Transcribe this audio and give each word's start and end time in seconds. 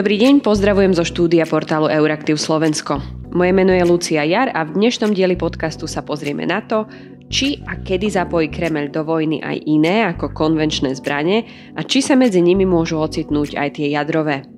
Dobrý 0.00 0.16
deň, 0.16 0.40
pozdravujem 0.40 0.96
zo 0.96 1.04
štúdia 1.04 1.44
portálu 1.44 1.84
Euraktiv 1.84 2.40
Slovensko. 2.40 3.04
Moje 3.36 3.52
meno 3.52 3.68
je 3.68 3.84
Lucia 3.84 4.24
Jar 4.24 4.48
a 4.48 4.64
v 4.64 4.72
dnešnom 4.80 5.12
dieli 5.12 5.36
podcastu 5.36 5.84
sa 5.84 6.00
pozrieme 6.00 6.48
na 6.48 6.64
to, 6.64 6.88
či 7.28 7.60
a 7.68 7.76
kedy 7.76 8.08
zapojí 8.08 8.48
Kremel 8.48 8.88
do 8.88 9.04
vojny 9.04 9.44
aj 9.44 9.60
iné 9.68 10.08
ako 10.08 10.32
konvenčné 10.32 10.96
zbranie 10.96 11.44
a 11.76 11.84
či 11.84 12.00
sa 12.00 12.16
medzi 12.16 12.40
nimi 12.40 12.64
môžu 12.64 12.96
ocitnúť 12.96 13.60
aj 13.60 13.76
tie 13.76 13.92
jadrové. 13.92 14.48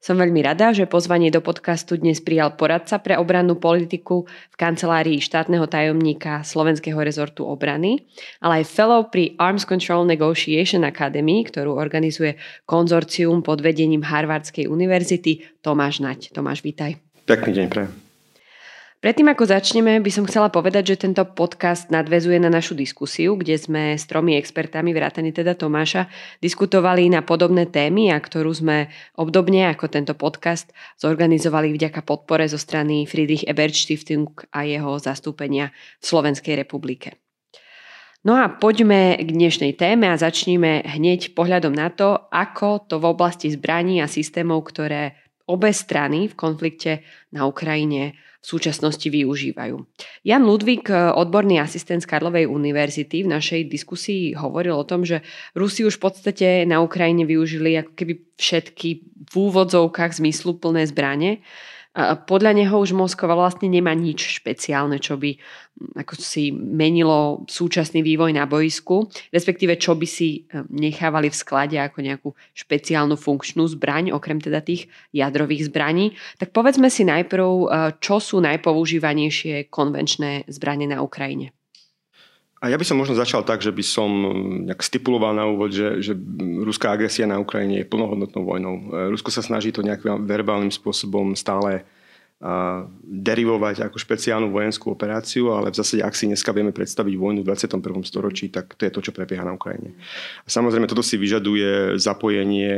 Som 0.00 0.16
veľmi 0.16 0.40
rada, 0.40 0.72
že 0.72 0.88
pozvanie 0.88 1.28
do 1.28 1.44
podcastu 1.44 2.00
dnes 2.00 2.24
prijal 2.24 2.56
poradca 2.56 2.96
pre 3.04 3.20
obrannú 3.20 3.60
politiku 3.60 4.24
v 4.24 4.56
kancelárii 4.56 5.20
štátneho 5.20 5.68
tajomníka 5.68 6.40
Slovenského 6.40 6.96
rezortu 7.04 7.44
obrany, 7.44 8.08
ale 8.40 8.64
aj 8.64 8.72
fellow 8.72 9.12
pri 9.12 9.36
Arms 9.36 9.68
Control 9.68 10.08
Negotiation 10.08 10.88
Academy, 10.88 11.44
ktorú 11.44 11.76
organizuje 11.76 12.40
konzorcium 12.64 13.44
pod 13.44 13.60
vedením 13.60 14.00
Harvardskej 14.00 14.72
univerzity 14.72 15.60
Tomáš 15.60 16.00
Nať. 16.00 16.32
Tomáš, 16.32 16.64
vítaj. 16.64 16.96
Pekný 17.28 17.60
deň 17.60 17.66
pre. 17.68 18.09
Predtým 19.00 19.32
ako 19.32 19.48
začneme, 19.48 19.96
by 20.04 20.12
som 20.12 20.28
chcela 20.28 20.52
povedať, 20.52 20.92
že 20.92 21.08
tento 21.08 21.24
podcast 21.24 21.88
nadvezuje 21.88 22.36
na 22.36 22.52
našu 22.52 22.76
diskusiu, 22.76 23.32
kde 23.32 23.56
sme 23.56 23.96
s 23.96 24.04
tromi 24.04 24.36
expertami, 24.36 24.92
vrátane 24.92 25.32
teda 25.32 25.56
Tomáša, 25.56 26.04
diskutovali 26.44 27.08
na 27.08 27.24
podobné 27.24 27.64
témy 27.64 28.12
a 28.12 28.20
ktorú 28.20 28.52
sme 28.52 28.92
obdobne 29.16 29.72
ako 29.72 29.88
tento 29.88 30.12
podcast 30.12 30.68
zorganizovali 31.00 31.72
vďaka 31.72 32.04
podpore 32.04 32.44
zo 32.44 32.60
strany 32.60 33.08
Friedrich 33.08 33.48
Ebert 33.48 33.72
Stiftung 33.72 34.36
a 34.52 34.68
jeho 34.68 35.00
zastúpenia 35.00 35.72
v 35.96 36.04
Slovenskej 36.04 36.60
republike. 36.60 37.16
No 38.20 38.36
a 38.36 38.52
poďme 38.52 39.16
k 39.16 39.32
dnešnej 39.32 39.80
téme 39.80 40.12
a 40.12 40.20
začníme 40.20 40.84
hneď 40.84 41.32
pohľadom 41.32 41.72
na 41.72 41.88
to, 41.88 42.28
ako 42.28 42.84
to 42.84 43.00
v 43.00 43.16
oblasti 43.16 43.48
zbraní 43.48 44.04
a 44.04 44.12
systémov, 44.12 44.60
ktoré 44.68 45.16
obe 45.48 45.72
strany 45.72 46.28
v 46.28 46.36
konflikte 46.36 47.00
na 47.32 47.48
Ukrajine 47.48 48.20
v 48.40 48.46
súčasnosti 48.48 49.04
využívajú. 49.04 49.76
Jan 50.24 50.42
Ludvík, 50.48 50.88
odborný 50.92 51.60
asistent 51.60 52.00
z 52.00 52.08
Karlovej 52.08 52.48
univerzity, 52.48 53.28
v 53.28 53.32
našej 53.36 53.68
diskusii 53.68 54.32
hovoril 54.32 54.72
o 54.72 54.88
tom, 54.88 55.04
že 55.04 55.20
Rusi 55.52 55.84
už 55.84 56.00
v 56.00 56.04
podstate 56.08 56.48
na 56.64 56.80
Ukrajine 56.80 57.28
využili 57.28 57.76
ako 57.76 57.92
keby 57.92 58.12
všetky 58.40 58.88
v 59.28 59.34
úvodzovkách 59.36 60.16
zmysluplné 60.16 60.88
zbranie 60.88 61.44
podľa 61.98 62.54
neho 62.54 62.78
už 62.78 62.94
Moskva 62.94 63.34
vlastne 63.34 63.66
nemá 63.66 63.90
nič 63.98 64.38
špeciálne, 64.38 65.02
čo 65.02 65.18
by 65.18 65.34
hm, 65.34 65.98
ako 65.98 66.12
si 66.22 66.54
menilo 66.54 67.42
súčasný 67.50 68.06
vývoj 68.06 68.30
na 68.30 68.46
boisku, 68.46 69.10
respektíve 69.34 69.74
čo 69.74 69.98
by 69.98 70.06
si 70.06 70.46
hm, 70.46 70.70
nechávali 70.70 71.26
v 71.26 71.36
sklade 71.36 71.76
ako 71.82 71.98
nejakú 71.98 72.28
špeciálnu 72.54 73.18
funkčnú 73.18 73.66
zbraň, 73.66 74.14
okrem 74.14 74.38
teda 74.38 74.62
tých 74.62 74.86
jadrových 75.10 75.66
zbraní. 75.66 76.14
Tak 76.38 76.54
povedzme 76.54 76.86
si 76.94 77.02
najprv, 77.02 77.46
hm, 77.46 77.68
čo 77.98 78.22
sú 78.22 78.38
najpoužívanejšie 78.38 79.66
konvenčné 79.66 80.46
zbranie 80.46 80.86
na 80.86 81.02
Ukrajine. 81.02 81.50
A 82.60 82.68
ja 82.68 82.76
by 82.76 82.84
som 82.84 83.00
možno 83.00 83.16
začal 83.16 83.40
tak, 83.40 83.64
že 83.64 83.72
by 83.72 83.80
som 83.80 84.10
nejak 84.68 84.84
stipuloval 84.84 85.32
na 85.32 85.48
úvod, 85.48 85.72
že, 85.72 86.04
že 86.04 86.12
ruská 86.60 86.92
agresia 86.92 87.24
na 87.24 87.40
Ukrajine 87.40 87.80
je 87.80 87.88
plnohodnotnou 87.88 88.44
vojnou. 88.44 88.74
Rusko 89.08 89.32
sa 89.32 89.40
snaží 89.40 89.72
to 89.72 89.80
nejakým 89.80 90.28
verbálnym 90.28 90.68
spôsobom 90.68 91.32
stále 91.32 91.88
derivovať 93.04 93.84
ako 93.84 94.00
špeciálnu 94.00 94.48
vojenskú 94.48 94.88
operáciu, 94.88 95.52
ale 95.52 95.68
v 95.68 95.76
zásade, 95.76 96.00
ak 96.00 96.16
si 96.16 96.24
dneska 96.24 96.56
vieme 96.56 96.72
predstaviť 96.72 97.12
vojnu 97.12 97.44
v 97.44 97.52
21. 97.52 98.00
storočí, 98.00 98.48
tak 98.48 98.80
to 98.80 98.88
je 98.88 98.92
to, 98.96 99.00
čo 99.04 99.12
prebieha 99.12 99.44
na 99.44 99.52
Ukrajine. 99.52 99.92
A 100.44 100.48
samozrejme, 100.48 100.88
toto 100.88 101.04
si 101.04 101.20
vyžaduje 101.20 102.00
zapojenie 102.00 102.72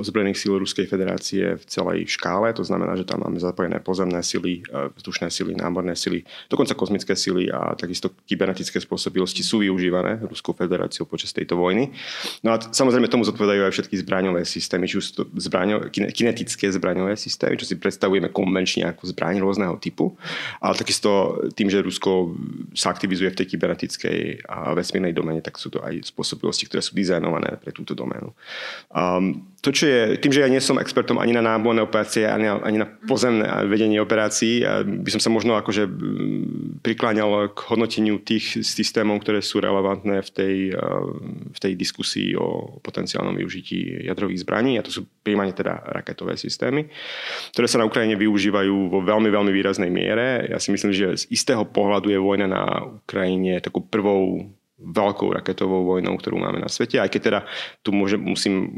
ozbrojených 0.00 0.40
síl 0.40 0.56
Ruskej 0.56 0.88
federácie 0.88 1.60
v 1.60 1.64
celej 1.68 2.16
škále, 2.16 2.56
to 2.56 2.64
znamená, 2.64 2.96
že 2.96 3.04
tam 3.04 3.20
máme 3.20 3.36
zapojené 3.36 3.76
pozemné 3.84 4.24
sily, 4.24 4.64
e, 4.64 4.88
vzdušné 4.96 5.28
sily, 5.28 5.52
námorné 5.52 5.92
sily, 5.92 6.24
dokonca 6.48 6.72
kozmické 6.72 7.12
sily 7.12 7.52
a 7.52 7.76
takisto 7.76 8.08
kybernetické 8.24 8.80
spôsobilosti 8.80 9.44
sú 9.44 9.60
využívané 9.60 10.24
Ruskou 10.24 10.56
federáciou 10.56 11.04
počas 11.04 11.36
tejto 11.36 11.60
vojny. 11.60 11.92
No 12.40 12.56
a 12.56 12.60
samozrejme 12.72 13.12
tomu 13.12 13.28
zodpovedajú 13.28 13.68
aj 13.68 13.72
všetky 13.76 14.00
zbraňové 14.00 14.48
systémy, 14.48 14.88
či 14.88 14.96
už 14.96 15.28
zbraňo, 15.44 15.92
kinetické 15.92 16.72
zbraňové 16.72 17.20
systémy, 17.20 17.60
čo 17.60 17.68
si 17.68 17.76
predstavujeme 17.76 18.32
konvenčne 18.32 18.93
ako 18.94 19.10
zbraň 19.10 19.42
rôzneho 19.42 19.74
typu, 19.82 20.14
ale 20.62 20.78
takisto 20.78 21.42
tým, 21.58 21.68
že 21.68 21.84
Rusko 21.84 22.34
sa 22.72 22.94
aktivizuje 22.94 23.34
v 23.34 23.38
tej 23.42 23.46
kybernetickej 23.54 24.48
a 24.48 24.72
vesmírnej 24.72 25.12
domene, 25.12 25.42
tak 25.42 25.58
sú 25.58 25.68
to 25.68 25.82
aj 25.82 26.06
spôsobilosti, 26.08 26.70
ktoré 26.70 26.80
sú 26.80 26.94
dizajnované 26.94 27.58
pre 27.58 27.74
túto 27.74 27.92
doménu. 27.92 28.30
Um, 28.94 29.53
to, 29.64 29.72
čo 29.72 29.88
je, 29.88 30.00
tým, 30.20 30.28
že 30.28 30.44
ja 30.44 30.52
nie 30.52 30.60
som 30.60 30.76
expertom 30.76 31.16
ani 31.16 31.32
na 31.32 31.40
náborné 31.40 31.80
operácie, 31.80 32.28
ani 32.28 32.52
na, 32.52 32.60
ani 32.60 32.84
na 32.84 32.88
pozemné 33.08 33.48
vedenie 33.64 33.96
operácií, 33.96 34.60
by 34.84 35.08
som 35.08 35.24
sa 35.24 35.32
možno 35.32 35.56
akože 35.56 35.88
prikláňal 36.84 37.56
k 37.56 37.58
hodnoteniu 37.72 38.20
tých 38.20 38.60
systémov, 38.60 39.24
ktoré 39.24 39.40
sú 39.40 39.64
relevantné 39.64 40.20
v 40.20 40.30
tej, 40.30 40.56
v 41.48 41.58
tej 41.58 41.72
diskusii 41.80 42.36
o 42.36 42.76
potenciálnom 42.84 43.32
využití 43.32 44.04
jadrových 44.04 44.44
zbraní, 44.44 44.76
a 44.76 44.84
to 44.84 44.92
sú 44.92 45.08
príjmane 45.24 45.56
teda 45.56 45.80
raketové 45.96 46.36
systémy, 46.36 46.84
ktoré 47.56 47.64
sa 47.64 47.80
na 47.80 47.88
Ukrajine 47.88 48.20
využívajú 48.20 48.92
vo 48.92 49.00
veľmi, 49.00 49.32
veľmi 49.32 49.48
výraznej 49.48 49.88
miere. 49.88 50.44
Ja 50.52 50.60
si 50.60 50.76
myslím, 50.76 50.92
že 50.92 51.16
z 51.16 51.24
istého 51.32 51.64
pohľadu 51.64 52.12
je 52.12 52.20
vojna 52.20 52.44
na 52.44 52.84
Ukrajine 53.00 53.64
takou 53.64 53.80
prvou 53.80 54.44
veľkou 54.84 55.32
raketovou 55.32 55.88
vojnou, 55.88 56.14
ktorú 56.20 56.36
máme 56.36 56.60
na 56.60 56.68
svete. 56.68 57.00
Aj 57.00 57.08
keď 57.08 57.20
teda 57.20 57.40
tu 57.80 57.90
môžem, 57.96 58.20
musím 58.20 58.68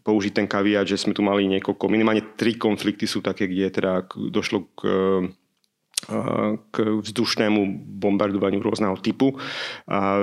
použiť 0.00 0.32
ten 0.32 0.46
kaviat, 0.48 0.88
že 0.88 0.96
sme 0.96 1.12
tu 1.12 1.20
mali 1.20 1.44
niekoľko, 1.46 1.92
minimálne 1.92 2.34
tri 2.34 2.56
konflikty 2.56 3.04
sú 3.04 3.20
také, 3.20 3.46
kde 3.46 3.68
teda 3.68 4.08
došlo 4.32 4.72
k 4.72 4.80
k 6.70 6.76
vzdušnému 7.02 7.82
bombardovaniu 7.98 8.62
rôzneho 8.62 8.94
typu. 9.00 9.34
A 9.90 10.20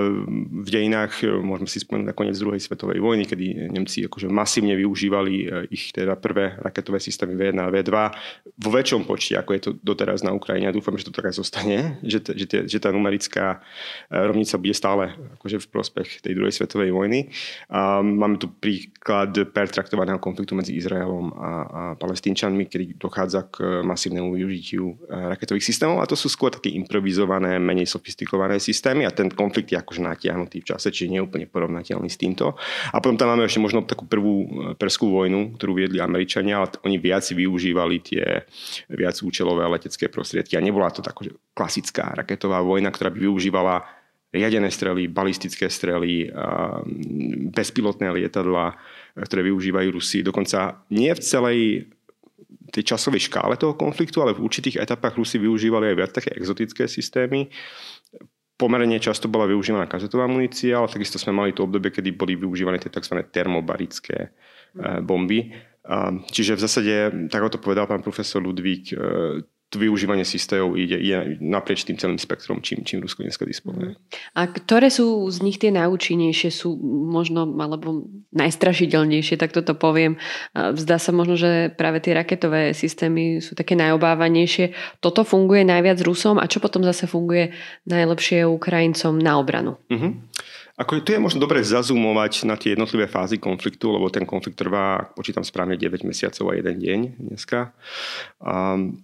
v 0.63 0.69
dejinách 0.69 1.25
môžeme 1.44 1.67
si 1.67 1.84
spomenúť 1.84 2.07
na 2.07 2.16
koniec 2.16 2.39
druhej 2.39 2.61
svetovej 2.61 3.03
vojny, 3.03 3.28
kedy 3.28 3.73
Nemci 3.73 4.06
akože 4.07 4.31
masívne 4.31 4.79
využívali 4.79 5.34
e, 5.44 5.45
ich 5.73 5.91
teda 5.91 6.16
prvé 6.16 6.56
raketové 6.61 7.03
systémy 7.03 7.35
V1 7.35 7.57
a 7.59 7.67
V2 7.67 7.94
vo 8.53 8.69
väčšom 8.69 9.03
počte, 9.03 9.35
ako 9.35 9.51
je 9.57 9.61
to 9.66 9.72
doteraz 9.81 10.22
na 10.22 10.31
Ukrajine. 10.31 10.72
Dúfam, 10.72 10.95
že 10.95 11.09
to 11.09 11.16
tak 11.16 11.34
zostane, 11.35 11.97
že, 12.05 12.22
že, 12.22 12.45
tie, 12.45 12.59
že 12.69 12.78
tá 12.79 12.94
numerická 12.94 13.59
e, 14.07 14.16
rovnica 14.16 14.55
bude 14.61 14.75
stále 14.78 15.03
akože 15.41 15.57
v 15.57 15.67
prospech 15.67 16.09
tej 16.23 16.38
druhej 16.38 16.53
svetovej 16.53 16.94
vojny. 16.95 17.34
A 17.73 18.00
máme 18.00 18.40
tu 18.40 18.47
príklad 18.47 19.35
pertraktovaného 19.51 20.22
konfliktu 20.22 20.53
medzi 20.55 20.78
Izraelom 20.78 21.34
a, 21.34 21.51
a 21.51 21.81
palestínčanmi, 21.97 22.69
kedy 22.69 22.95
dochádza 23.01 23.50
k 23.51 23.81
masívnemu 23.84 24.31
využitiu 24.38 24.95
e, 24.95 25.34
raketových 25.34 25.62
systémov 25.63 25.84
systémov 25.84 26.00
a 26.00 26.09
to 26.09 26.16
sú 26.16 26.31
skôr 26.31 26.50
také 26.50 26.72
improvizované, 26.72 27.59
menej 27.59 27.85
sofistikované 27.91 28.57
systémy 28.57 29.03
a 29.03 29.12
ten 29.12 29.28
konflikt 29.28 29.69
je 29.69 29.78
akože 29.78 30.01
natiahnutý 30.01 30.63
v 30.63 30.69
čase, 30.74 30.90
čiže 30.90 31.12
nie 31.12 31.19
je 31.19 31.28
úplne 31.28 31.46
porovnateľný 31.46 32.07
s 32.07 32.18
týmto. 32.18 32.56
A 32.91 32.97
potom 33.03 33.19
tam 33.19 33.35
máme 33.35 33.44
ešte 33.46 33.59
možno 33.59 33.84
takú 33.84 34.07
prvú 34.07 34.35
e, 34.44 34.47
perskú 34.79 35.12
vojnu, 35.12 35.59
ktorú 35.59 35.75
viedli 35.75 36.00
Američania, 36.00 36.63
ale 36.63 36.72
oni 36.88 36.97
viac 36.97 37.28
využívali 37.28 37.96
tie 38.00 38.47
viac 38.88 39.19
účelové 39.19 39.68
letecké 39.68 40.07
prostriedky 40.07 40.56
a 40.56 40.63
nebola 40.63 40.88
to 40.90 41.03
taká 41.03 41.28
klasická 41.53 42.16
raketová 42.16 42.63
vojna, 42.63 42.90
ktorá 42.90 43.12
by 43.12 43.19
využívala 43.28 43.84
riadené 44.34 44.73
strely, 44.73 45.06
balistické 45.06 45.69
strely, 45.69 46.25
bezpilotné 47.53 48.09
lietadla, 48.09 48.73
ktoré 49.13 49.46
využívajú 49.46 49.94
Rusi. 49.94 50.25
Dokonca 50.25 50.81
nie 50.90 51.13
v 51.13 51.22
celej 51.22 51.59
tej 52.73 52.97
časovej 52.97 53.29
škále 53.29 53.53
toho 53.53 53.78
konfliktu, 53.78 54.25
ale 54.25 54.34
v 54.34 54.41
určitých 54.41 54.81
etapách 54.81 55.13
Rusi 55.22 55.38
využívali 55.38 55.94
aj 55.94 55.97
viac 55.97 56.11
také 56.11 56.34
exotické 56.34 56.90
systémy. 56.90 57.46
Pomerne 58.58 58.97
často 58.97 59.29
bola 59.29 59.46
využívaná 59.46 59.85
kazetová 59.85 60.25
munícia, 60.25 60.81
ale 60.81 60.90
takisto 60.90 61.22
sme 61.22 61.37
mali 61.37 61.53
to 61.53 61.70
obdobie, 61.70 61.93
kedy 61.93 62.17
boli 62.17 62.34
využívané 62.34 62.81
tie 62.81 62.90
tzv. 62.90 63.22
termobarické 63.29 64.17
eh, 64.29 65.02
bomby. 65.05 65.53
Čiže 66.31 66.55
v 66.55 66.64
zásade, 66.64 66.96
tak 67.28 67.43
to 67.52 67.59
povedal 67.59 67.84
pán 67.84 67.99
profesor 67.99 68.40
Ludvík, 68.40 68.96
to 68.96 69.53
využívanie 69.75 70.23
systémov 70.23 70.78
ide, 70.79 70.97
ide 70.97 71.37
naprieč 71.41 71.84
tým 71.84 71.97
celým 71.97 72.20
spektrom, 72.22 72.64
čím, 72.64 72.85
čím 72.85 73.02
Rusko 73.02 73.25
dneska 73.25 73.46
disponuje. 73.46 73.97
A 74.37 74.47
ktoré 74.49 74.87
sú 74.93 75.25
z 75.29 75.41
nich 75.43 75.58
tie 75.58 75.73
najúčinnejšie, 75.73 76.49
sú 76.53 76.78
možno, 76.85 77.46
alebo 77.59 78.08
najstrašidelnejšie, 78.34 79.35
tak 79.37 79.53
toto 79.53 79.78
poviem. 79.78 80.17
Zdá 80.53 80.97
sa 80.97 81.11
možno, 81.14 81.37
že 81.37 81.73
práve 81.73 82.02
tie 82.02 82.17
raketové 82.17 82.73
systémy 82.73 83.41
sú 83.43 83.53
také 83.53 83.78
najobávanejšie. 83.78 84.99
Toto 85.03 85.22
funguje 85.28 85.67
najviac 85.67 85.99
Rusom 86.02 86.41
a 86.41 86.49
čo 86.49 86.64
potom 86.64 86.81
zase 86.81 87.05
funguje 87.05 87.53
najlepšie 87.85 88.47
Ukrajincom 88.47 89.19
na 89.19 89.37
obranu? 89.37 89.78
Uh-huh. 89.90 90.17
Ako 90.73 91.05
tu 91.05 91.14
je 91.14 91.22
možno 91.22 91.37
dobre 91.37 91.61
zazumovať 91.61 92.49
na 92.49 92.58
tie 92.58 92.73
jednotlivé 92.73 93.05
fázy 93.05 93.37
konfliktu, 93.37 93.93
lebo 93.93 94.09
ten 94.09 94.26
konflikt 94.26 94.58
trvá, 94.58 95.05
počítam 95.14 95.46
správne, 95.46 95.78
9 95.78 96.02
mesiacov 96.02 96.49
a 96.49 96.58
jeden 96.58 96.81
deň 96.81 96.99
dneska. 97.29 97.78
Um, 98.41 98.97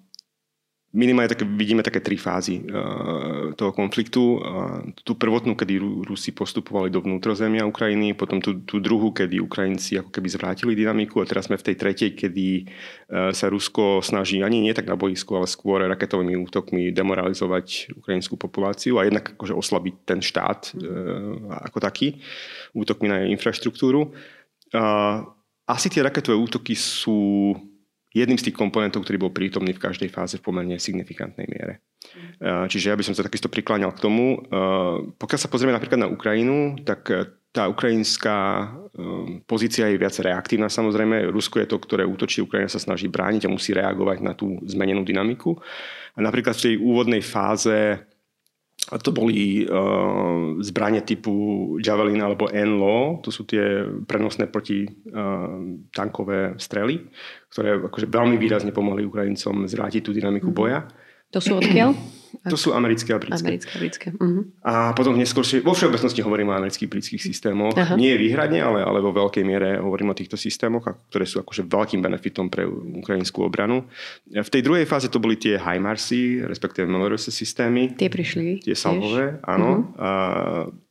minimálne 0.89 1.29
také, 1.29 1.45
vidíme 1.45 1.85
také 1.85 2.01
tri 2.01 2.17
fázy 2.17 2.65
uh, 2.65 3.53
toho 3.53 3.71
konfliktu. 3.73 4.41
Uh, 4.41 4.89
tú 5.05 5.13
prvotnú, 5.13 5.53
kedy 5.53 5.77
Rusi 6.05 6.33
postupovali 6.33 6.89
do 6.89 7.05
vnútrozemia 7.05 7.61
Ukrajiny, 7.69 8.17
potom 8.17 8.41
tú, 8.41 8.65
tú 8.65 8.81
druhú, 8.81 9.13
kedy 9.13 9.37
Ukrajinci 9.37 10.01
ako 10.01 10.09
keby 10.09 10.27
zvrátili 10.33 10.73
dynamiku 10.73 11.21
a 11.21 11.29
teraz 11.29 11.45
sme 11.45 11.61
v 11.61 11.65
tej 11.69 11.75
tretej, 11.77 12.09
kedy 12.17 12.65
uh, 12.65 13.29
sa 13.29 13.53
Rusko 13.53 14.01
snaží 14.01 14.41
ani 14.41 14.65
nie 14.65 14.73
tak 14.73 14.89
na 14.89 14.97
boisku, 14.97 15.37
ale 15.37 15.45
skôr 15.45 15.85
raketovými 15.85 16.33
útokmi 16.41 16.89
demoralizovať 16.89 17.93
ukrajinskú 17.93 18.41
populáciu 18.41 18.97
a 18.97 19.05
jednak 19.05 19.37
akože 19.37 19.53
oslabiť 19.53 19.95
ten 20.09 20.19
štát 20.25 20.73
uh, 20.73 21.69
ako 21.69 21.77
taký, 21.85 22.17
útokmi 22.73 23.07
na 23.13 23.29
infraštruktúru. 23.29 24.09
Uh, 24.73 25.21
asi 25.69 25.85
tie 25.93 26.01
raketové 26.01 26.33
útoky 26.33 26.73
sú 26.73 27.53
jedným 28.13 28.41
z 28.41 28.49
tých 28.49 28.57
komponentov, 28.57 29.05
ktorý 29.05 29.29
bol 29.29 29.31
prítomný 29.35 29.73
v 29.75 29.83
každej 29.83 30.09
fáze 30.09 30.41
v 30.41 30.45
pomerne 30.45 30.81
signifikantnej 30.81 31.45
miere. 31.45 31.85
Čiže 32.41 32.89
ja 32.89 32.97
by 32.97 33.03
som 33.05 33.13
sa 33.13 33.25
takisto 33.25 33.51
prikláňal 33.51 33.93
k 33.93 34.01
tomu. 34.01 34.41
Pokiaľ 35.19 35.39
sa 35.39 35.51
pozrieme 35.51 35.75
napríklad 35.75 35.99
na 35.99 36.09
Ukrajinu, 36.09 36.79
tak 36.81 37.11
e, 37.11 37.27
tá 37.51 37.67
ukrajinská 37.67 38.37
e, 38.39 38.65
pozícia 39.43 39.91
je 39.91 39.99
viac 39.99 40.15
reaktívna 40.23 40.71
samozrejme. 40.71 41.27
Rusko 41.29 41.59
je 41.59 41.67
to, 41.67 41.77
ktoré 41.77 42.07
útočí, 42.07 42.39
Ukrajina 42.39 42.71
sa 42.71 42.79
snaží 42.79 43.11
brániť 43.11 43.45
a 43.45 43.53
musí 43.53 43.75
reagovať 43.75 44.17
na 44.23 44.31
tú 44.31 44.57
zmenenú 44.63 45.03
dynamiku. 45.03 45.59
A 46.15 46.23
napríklad 46.23 46.55
v 46.55 46.65
tej 46.71 46.75
úvodnej 46.79 47.19
fáze 47.19 47.99
to 48.79 49.11
boli 49.13 49.67
uh, 49.69 50.57
zbranie 50.65 51.05
typu 51.05 51.77
Javelin 51.77 52.25
alebo 52.25 52.49
NLO, 52.49 53.21
to 53.21 53.29
sú 53.29 53.45
tie 53.45 53.85
prenosné 54.09 54.49
protitankové 54.49 56.39
uh, 56.51 56.57
strely, 56.57 57.05
ktoré 57.53 57.77
akože 57.85 58.07
veľmi 58.09 58.41
výrazne 58.41 58.73
pomohli 58.73 59.05
Ukrajincom 59.05 59.69
zvrátiť 59.69 60.01
tú 60.01 60.11
dynamiku 60.15 60.49
boja. 60.49 60.89
To 61.33 61.39
sú 61.39 61.57
odkiaľ? 61.61 61.93
To 62.47 62.55
sú 62.55 62.71
americké 62.71 63.11
a 63.11 63.19
britské. 63.19 63.41
Americké 63.41 63.71
a 63.73 63.79
britské. 63.81 64.07
Uh-huh. 64.15 64.47
A 64.63 64.93
potom 64.93 65.17
neskôr, 65.17 65.43
vo 65.65 65.73
všeobecnosti 65.73 66.21
hovorím 66.23 66.53
o 66.53 66.57
amerických 66.57 66.87
britských 66.87 67.21
systémoch. 67.21 67.75
Aha. 67.75 67.97
Nie 67.97 68.15
výhradne, 68.15 68.61
ale, 68.63 68.85
ale 68.85 69.01
vo 69.01 69.11
veľkej 69.11 69.43
miere 69.43 69.81
hovorím 69.81 70.13
o 70.13 70.17
týchto 70.17 70.37
systémoch, 70.37 70.87
ktoré 71.09 71.25
sú 71.25 71.41
akože 71.41 71.67
veľkým 71.67 71.99
benefitom 71.99 72.47
pre 72.47 72.63
ukrajinskú 72.69 73.43
obranu. 73.43 73.89
V 74.29 74.49
tej 74.49 74.61
druhej 74.61 74.85
fáze 74.87 75.11
to 75.11 75.19
boli 75.19 75.35
tie 75.35 75.59
HIMARSy, 75.59 76.45
respektíve 76.47 76.87
Melorose 76.87 77.33
systémy. 77.33 77.97
Tie 77.97 78.07
prišli. 78.07 78.63
Tie 78.63 78.77
salvové, 78.77 79.41
áno. 79.43 79.91
Uh-huh. 79.91 79.99
A, 79.99 80.11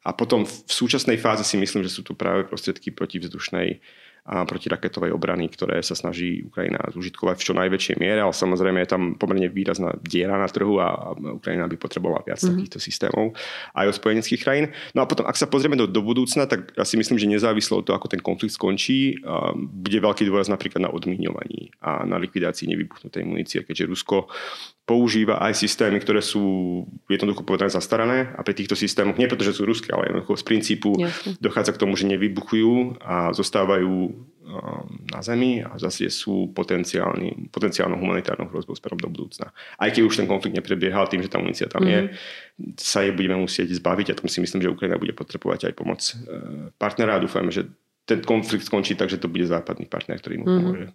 a 0.04 0.10
potom 0.12 0.44
v 0.44 0.52
súčasnej 0.68 1.16
fáze 1.16 1.46
si 1.46 1.56
myslím, 1.56 1.86
že 1.86 1.94
sú 1.94 2.04
tu 2.04 2.12
práve 2.18 2.44
prostriedky 2.44 2.92
protivzdušnej 2.92 3.78
protiraketovej 4.28 5.10
obrany, 5.16 5.48
ktoré 5.48 5.80
sa 5.80 5.96
snaží 5.96 6.44
Ukrajina 6.44 6.78
zužitkovať 6.92 7.36
v 7.40 7.46
čo 7.48 7.52
najväčšej 7.56 7.96
miere, 7.96 8.20
ale 8.20 8.36
samozrejme 8.36 8.84
je 8.84 8.92
tam 8.92 9.02
pomerne 9.16 9.48
výrazná 9.48 9.96
diera 10.04 10.36
na 10.36 10.44
trhu 10.44 10.76
a 10.76 11.16
Ukrajina 11.16 11.64
by 11.64 11.76
potrebovala 11.80 12.20
viac 12.28 12.36
mm-hmm. 12.36 12.56
takýchto 12.60 12.78
systémov 12.78 13.32
aj 13.72 13.88
od 13.88 13.96
spojeneckých 13.96 14.40
krajín. 14.44 14.66
No 14.92 15.04
a 15.04 15.08
potom, 15.08 15.24
ak 15.24 15.40
sa 15.40 15.48
pozrieme 15.48 15.80
do, 15.80 15.88
do 15.88 16.04
budúcna, 16.04 16.44
tak 16.44 16.76
ja 16.76 16.84
si 16.84 17.00
myslím, 17.00 17.16
že 17.16 17.24
nezávislo 17.24 17.80
od 17.80 17.88
toho, 17.88 17.96
ako 17.96 18.12
ten 18.12 18.20
konflikt 18.20 18.52
skončí, 18.52 19.16
bude 19.56 19.98
veľký 19.98 20.28
dôraz 20.28 20.52
napríklad 20.52 20.84
na 20.84 20.90
odmiňovaní 20.92 21.72
a 21.80 22.04
na 22.04 22.20
likvidácii 22.20 22.68
nevybuchnutej 22.68 23.24
munície, 23.24 23.64
keďže 23.64 23.88
Rusko 23.88 24.28
používa 24.88 25.36
aj 25.44 25.52
systémy, 25.52 26.00
ktoré 26.00 26.24
sú 26.24 26.40
jednoducho 27.12 27.44
povedané 27.44 27.68
zastarané 27.68 28.32
a 28.32 28.40
pri 28.40 28.56
týchto 28.56 28.72
systémoch, 28.72 29.20
nie 29.20 29.28
preto, 29.28 29.44
že 29.44 29.52
sú 29.52 29.68
ruské, 29.68 29.92
ale 29.92 30.08
jednoducho 30.08 30.40
z 30.40 30.44
princípu 30.48 30.90
Jasne. 30.96 31.36
dochádza 31.44 31.76
k 31.76 31.80
tomu, 31.84 31.92
že 31.92 32.08
nevybuchujú 32.08 32.96
a 33.04 33.36
zostávajú 33.36 33.92
um, 33.92 34.17
na 35.12 35.20
Zemi 35.20 35.60
a 35.60 35.76
zase 35.76 36.08
sú 36.08 36.48
potenciálnou 36.56 37.96
humanitárnou 38.00 38.48
hrozbou 38.48 38.72
smerom 38.72 38.96
do 38.96 39.12
budúcna. 39.12 39.52
Aj 39.76 39.88
keď 39.92 40.08
už 40.08 40.24
ten 40.24 40.28
konflikt 40.28 40.56
neprebiehal 40.56 41.04
tým, 41.04 41.20
že 41.20 41.28
tá 41.28 41.36
munícia 41.36 41.68
tam 41.68 41.84
mm-hmm. 41.84 41.92
je, 41.92 42.00
mhm. 42.08 42.74
sa 42.80 43.04
je 43.04 43.12
budeme 43.12 43.36
musieť 43.44 43.76
zbaviť 43.76 44.06
a 44.12 44.18
tom 44.18 44.28
si 44.32 44.40
myslím, 44.40 44.64
že 44.64 44.72
Ukrajina 44.72 44.96
bude 44.96 45.12
potrebovať 45.12 45.68
aj 45.68 45.72
pomoc 45.76 46.00
uh, 46.00 46.72
partnera 46.80 47.20
a 47.20 47.22
dúfajme, 47.22 47.52
že 47.52 47.68
ten 48.08 48.24
konflikt 48.24 48.64
skončí 48.64 48.96
tak, 48.96 49.12
že 49.12 49.20
to 49.20 49.28
bude 49.28 49.44
západný 49.44 49.84
partner, 49.84 50.16
ktorý 50.16 50.40
mu 50.40 50.46
mm-hmm. 50.48 50.64
pomôže. 50.64 50.88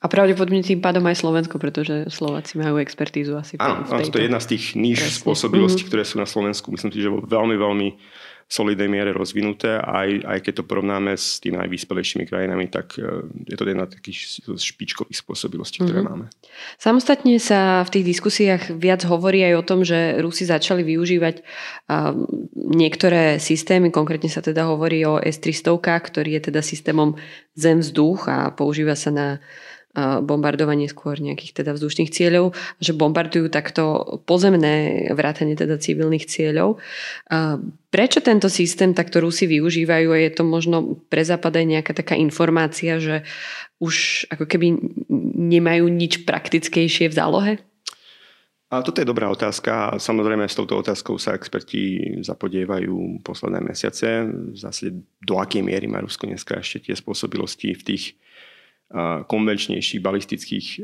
A 0.00 0.08
pravdepodobne 0.08 0.64
tým 0.64 0.80
pádom 0.80 1.04
aj 1.04 1.20
Slovensko, 1.20 1.60
pretože 1.60 2.08
Slováci 2.08 2.56
majú 2.56 2.80
expertízu 2.80 3.36
asi 3.36 3.60
Áno, 3.60 3.84
v 3.84 4.00
tejto. 4.00 4.16
to 4.16 4.20
je 4.20 4.26
jedna 4.32 4.40
z 4.40 4.48
tých 4.56 4.64
níž 4.72 5.00
spôsobilostí, 5.20 5.84
mm-hmm. 5.84 5.92
ktoré 5.92 6.04
sú 6.08 6.16
na 6.16 6.24
Slovensku. 6.24 6.72
Myslím 6.72 6.88
si, 6.88 7.04
že 7.04 7.12
vo 7.12 7.20
veľmi, 7.20 7.56
veľmi 7.60 7.88
solidnej 8.50 8.90
miere 8.90 9.14
rozvinuté. 9.14 9.78
Aj, 9.78 10.10
aj 10.10 10.42
keď 10.42 10.60
to 10.60 10.64
porovnáme 10.66 11.14
s 11.14 11.38
tými 11.38 11.54
najvyspelejšími 11.62 12.26
krajinami, 12.26 12.66
tak 12.66 12.98
e, 12.98 13.30
je 13.46 13.54
to 13.54 13.62
jedna 13.62 13.86
z 13.86 13.94
takých 13.94 14.18
špičkových 14.58 15.22
spôsobilostí, 15.22 15.86
ktoré 15.86 16.02
mm-hmm. 16.02 16.10
máme. 16.10 16.26
Samostatne 16.74 17.38
sa 17.38 17.86
v 17.86 17.92
tých 17.94 18.04
diskusiách 18.10 18.74
viac 18.74 19.06
hovorí 19.06 19.46
aj 19.46 19.54
o 19.54 19.62
tom, 19.62 19.86
že 19.86 20.18
Rusi 20.18 20.50
začali 20.50 20.82
využívať 20.82 21.46
niektoré 22.54 23.38
systémy, 23.38 23.94
konkrétne 23.94 24.26
sa 24.26 24.42
teda 24.42 24.66
hovorí 24.66 25.06
o 25.06 25.22
S-300, 25.22 25.78
ktorý 25.86 26.38
je 26.38 26.42
teda 26.50 26.60
systémom 26.60 27.14
zem-vzduch 27.54 28.26
a 28.26 28.38
používa 28.50 28.98
sa 28.98 29.10
na 29.14 29.28
bombardovanie 29.98 30.86
skôr 30.86 31.18
nejakých 31.18 31.62
teda 31.62 31.74
vzdušných 31.74 32.14
cieľov, 32.14 32.54
že 32.78 32.94
bombardujú 32.94 33.50
takto 33.50 34.22
pozemné 34.22 35.06
vrátanie 35.10 35.58
teda 35.58 35.82
civilných 35.82 36.30
cieľov. 36.30 36.78
Prečo 37.90 38.22
tento 38.22 38.46
systém 38.46 38.94
takto 38.94 39.18
Rusi 39.18 39.50
využívajú? 39.50 40.14
Je 40.14 40.30
to 40.30 40.46
možno 40.46 41.02
pre 41.10 41.26
Západ 41.26 41.58
aj 41.58 41.66
nejaká 41.66 41.92
taká 41.92 42.14
informácia, 42.14 43.02
že 43.02 43.26
už 43.82 44.26
ako 44.30 44.46
keby 44.46 44.78
nemajú 45.34 45.90
nič 45.90 46.22
praktickejšie 46.22 47.10
v 47.10 47.16
zálohe? 47.18 47.52
A 48.70 48.86
toto 48.86 49.02
je 49.02 49.10
dobrá 49.10 49.26
otázka 49.26 49.98
samozrejme 49.98 50.46
s 50.46 50.54
touto 50.54 50.78
otázkou 50.78 51.18
sa 51.18 51.34
experti 51.34 51.98
zapodievajú 52.22 53.18
posledné 53.26 53.58
mesiace. 53.58 54.30
Zase 54.54 54.94
do 55.18 55.42
akej 55.42 55.66
miery 55.66 55.90
má 55.90 55.98
Rusko 55.98 56.30
dneska 56.30 56.62
ešte 56.62 56.86
tie 56.86 56.94
spôsobilosti 56.94 57.74
v 57.74 57.82
tých 57.82 58.14
konvenčnejších 59.30 60.02
balistických 60.02 60.66
e, 60.66 60.78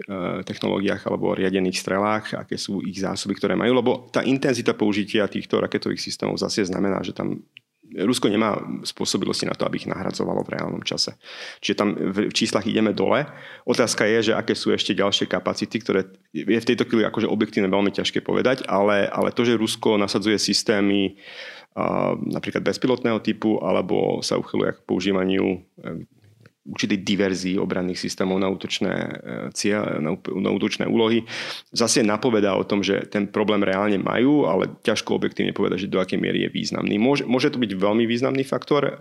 technológiách 0.47 1.11
alebo 1.11 1.35
riadených 1.35 1.83
strelách, 1.83 2.39
aké 2.39 2.55
sú 2.55 2.79
ich 2.87 3.03
zásoby, 3.03 3.35
ktoré 3.35 3.59
majú, 3.59 3.75
lebo 3.75 3.91
tá 4.15 4.23
intenzita 4.23 4.79
použitia 4.79 5.27
týchto 5.27 5.59
raketových 5.59 5.99
systémov 5.99 6.39
zase 6.39 6.71
znamená, 6.71 7.03
že 7.03 7.11
tam 7.11 7.43
Rusko 7.87 8.27
nemá 8.27 8.59
spôsobilosti 8.83 9.47
na 9.47 9.55
to, 9.55 9.63
aby 9.63 9.79
ich 9.79 9.87
nahradzovalo 9.87 10.43
v 10.43 10.59
reálnom 10.59 10.83
čase. 10.83 11.15
Čiže 11.63 11.79
tam 11.79 11.95
v 11.95 12.35
číslach 12.35 12.67
ideme 12.67 12.91
dole. 12.91 13.31
Otázka 13.63 14.03
je, 14.11 14.31
že 14.31 14.33
aké 14.35 14.59
sú 14.59 14.75
ešte 14.75 14.91
ďalšie 14.91 15.31
kapacity, 15.31 15.79
ktoré 15.79 16.11
je 16.35 16.59
v 16.59 16.67
tejto 16.67 16.83
chvíli 16.83 17.07
akože 17.07 17.31
objektívne 17.31 17.71
veľmi 17.71 17.95
ťažké 17.95 18.27
povedať, 18.27 18.67
ale, 18.67 19.07
ale 19.07 19.31
to, 19.31 19.47
že 19.47 19.55
Rusko 19.55 20.03
nasadzuje 20.03 20.35
systémy 20.35 21.15
napríklad 22.33 22.65
bezpilotného 22.65 23.21
typu 23.21 23.61
alebo 23.61 24.25
sa 24.25 24.41
uchyluje 24.41 24.81
k 24.81 24.85
používaniu 24.89 25.61
určitej 26.67 26.99
diverzii 27.07 27.57
obranných 27.57 27.99
systémov 27.99 28.43
na 28.43 28.51
útočné, 28.51 28.95
e, 28.95 29.15
cieľ, 29.55 30.03
na, 30.03 30.51
útočné 30.51 30.91
úlohy. 30.91 31.23
Zase 31.71 32.03
napovedá 32.03 32.59
o 32.59 32.67
tom, 32.67 32.83
že 32.83 33.07
ten 33.07 33.31
problém 33.31 33.63
reálne 33.63 33.97
majú, 34.03 34.51
ale 34.51 34.69
ťažko 34.83 35.15
objektívne 35.17 35.55
povedať, 35.55 35.87
že 35.87 35.93
do 35.93 36.03
akej 36.03 36.19
miery 36.19 36.45
je 36.47 36.51
významný. 36.51 36.99
Môže, 36.99 37.25
môže 37.25 37.55
to 37.55 37.63
byť 37.63 37.73
veľmi 37.79 38.05
významný 38.05 38.43
faktor, 38.43 38.91
e, 38.91 38.93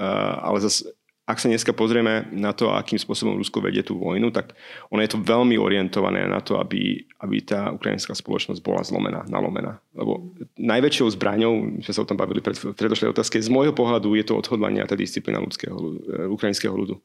ale 0.41 0.61
zase 0.61 0.93
ak 1.25 1.41
sa 1.41 1.49
dneska 1.49 1.73
pozrieme 1.73 2.29
na 2.37 2.53
to, 2.53 2.69
akým 2.69 3.01
spôsobom 3.01 3.41
Rusko 3.41 3.57
vedie 3.57 3.81
tú 3.81 3.97
vojnu, 3.97 4.29
tak 4.29 4.53
ono 4.93 5.01
je 5.01 5.09
to 5.09 5.25
veľmi 5.25 5.57
orientované 5.57 6.21
na 6.29 6.37
to, 6.37 6.61
aby, 6.61 7.01
aby 7.17 7.41
tá 7.41 7.73
ukrajinská 7.73 8.13
spoločnosť 8.13 8.61
bola 8.61 8.85
zlomená, 8.85 9.25
nalomená. 9.25 9.81
Lebo 9.97 10.29
najväčšou 10.53 11.17
zbraňou, 11.17 11.81
sme 11.81 11.93
sa 11.97 12.05
o 12.05 12.09
tom 12.09 12.21
bavili 12.21 12.45
pred, 12.45 12.53
v 12.53 12.77
predošlej 12.77 13.09
otázke, 13.09 13.41
z 13.41 13.49
môjho 13.49 13.73
pohľadu 13.73 14.13
je 14.13 14.25
to 14.29 14.37
odhodlanie 14.37 14.85
a 14.85 14.89
tá 14.89 14.93
disciplína 14.93 15.41
ľudského, 15.41 15.73
e, 15.73 16.29
ukrajinského 16.29 16.77
ľudu. 16.77 17.01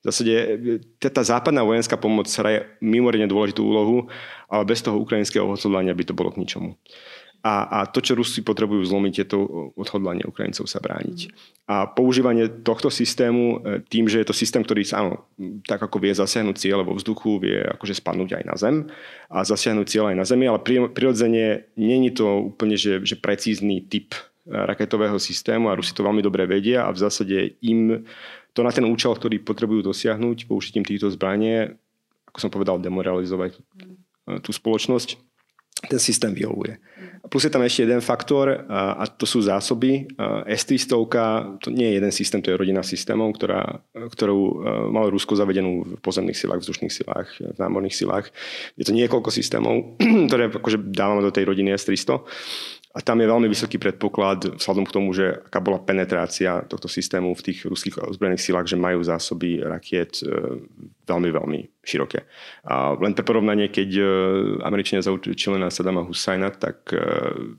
V 0.00 0.04
zásade 0.08 0.32
tá 0.96 1.20
západná 1.20 1.60
vojenská 1.60 2.00
pomoc 2.00 2.24
hraje 2.32 2.64
mimoriadne 2.80 3.28
dôležitú 3.28 3.60
úlohu, 3.60 4.08
ale 4.48 4.64
bez 4.64 4.80
toho 4.80 4.96
ukrajinského 4.96 5.44
odhodlania 5.44 5.92
by 5.92 6.04
to 6.08 6.16
bolo 6.16 6.32
k 6.32 6.40
ničomu. 6.40 6.72
A, 7.40 7.64
a 7.64 7.78
to, 7.88 8.04
čo 8.04 8.12
Rusi 8.12 8.44
potrebujú 8.44 8.84
zlomiť, 8.84 9.14
je 9.16 9.26
to 9.32 9.38
odhodlanie 9.72 10.28
Ukrajincov 10.28 10.68
sa 10.68 10.76
brániť. 10.76 11.32
A 11.72 11.88
používanie 11.88 12.52
tohto 12.52 12.92
systému 12.92 13.64
e, 13.64 13.80
tým, 13.80 14.12
že 14.12 14.20
je 14.20 14.28
to 14.28 14.36
systém, 14.36 14.60
ktorý 14.60 14.84
áno, 14.92 15.24
tak 15.64 15.80
ako 15.80 16.04
vie 16.04 16.12
zasiahnuť 16.12 16.56
cieľe 16.60 16.84
vo 16.84 16.92
vzduchu, 16.92 17.40
vie 17.40 17.64
akože 17.64 17.96
spadnúť 17.96 18.36
aj 18.36 18.44
na 18.44 18.56
zem 18.60 18.76
a 19.32 19.40
zasiahnuť 19.40 19.86
cieľ 19.88 20.12
aj 20.12 20.16
na 20.20 20.26
zemi, 20.28 20.44
ale 20.52 20.60
prirodzene 20.92 21.72
není 21.80 22.12
to 22.12 22.52
úplne, 22.52 22.76
že, 22.76 23.00
že 23.08 23.16
precízny 23.16 23.88
typ 23.88 24.12
e, 24.12 24.20
raketového 24.52 25.16
systému 25.16 25.72
a 25.72 25.78
Rusi 25.80 25.96
to 25.96 26.04
veľmi 26.04 26.20
dobre 26.20 26.44
vedia 26.44 26.84
a 26.84 26.92
v 26.92 27.00
zásade 27.00 27.56
im 27.64 28.04
to 28.52 28.60
na 28.66 28.72
ten 28.74 28.86
účel, 28.86 29.14
ktorý 29.14 29.42
potrebujú 29.42 29.90
dosiahnuť 29.90 30.50
použitím 30.50 30.82
týchto 30.82 31.10
zbranie, 31.10 31.78
ako 32.30 32.38
som 32.38 32.50
povedal, 32.50 32.82
demoralizovať 32.82 33.56
e, 33.56 33.60
tú 34.42 34.50
spoločnosť, 34.50 35.18
ten 35.88 35.96
systém 35.96 36.36
vyhovuje. 36.36 36.76
plus 37.32 37.48
je 37.48 37.52
tam 37.52 37.64
ešte 37.64 37.88
jeden 37.88 38.04
faktor 38.04 38.68
a 38.68 39.08
to 39.08 39.24
sú 39.24 39.40
zásoby. 39.40 40.04
S-300 40.44 40.92
to 41.56 41.68
nie 41.72 41.88
je 41.88 41.96
jeden 41.96 42.12
systém, 42.12 42.44
to 42.44 42.52
je 42.52 42.60
rodina 42.60 42.84
systémov, 42.84 43.32
ktorá, 43.40 43.80
ktorú 43.96 44.60
malo 44.92 45.08
Rusko 45.08 45.40
zavedenú 45.40 45.96
v 45.96 46.00
pozemných 46.04 46.36
silách, 46.36 46.60
vzdušných 46.60 46.92
silách, 46.92 47.32
v 47.40 47.56
námorných 47.56 47.96
silách. 47.96 48.28
Je 48.76 48.84
to 48.84 48.92
niekoľko 48.92 49.32
systémov, 49.32 49.96
ktoré 50.28 50.52
akože 50.52 50.92
dávame 50.92 51.24
do 51.24 51.32
tej 51.32 51.48
rodiny 51.48 51.72
S-300. 51.72 52.20
A 52.90 52.98
tam 53.06 53.22
je 53.22 53.30
veľmi 53.30 53.46
vysoký 53.46 53.78
predpoklad, 53.78 54.58
vzhľadom 54.58 54.82
k 54.82 54.94
tomu, 54.98 55.14
že 55.14 55.46
aká 55.46 55.62
bola 55.62 55.78
penetrácia 55.78 56.66
tohto 56.66 56.90
systému 56.90 57.38
v 57.38 57.44
tých 57.46 57.62
ruských 57.62 58.02
ozbrojených 58.02 58.42
silách, 58.42 58.66
že 58.66 58.74
majú 58.74 58.98
zásoby 58.98 59.62
rakiet 59.62 60.18
e, 60.26 60.58
veľmi, 61.06 61.30
veľmi 61.30 61.60
široké. 61.86 62.26
A 62.66 62.98
len 62.98 63.14
pre 63.14 63.22
porovnanie, 63.22 63.70
keď 63.70 63.90
e, 63.94 64.02
Američania 64.66 65.06
zaučili 65.06 65.62
na 65.62 65.70
Sadama 65.70 66.02
Husajna, 66.02 66.50
tak 66.50 66.90
e, 66.90 66.98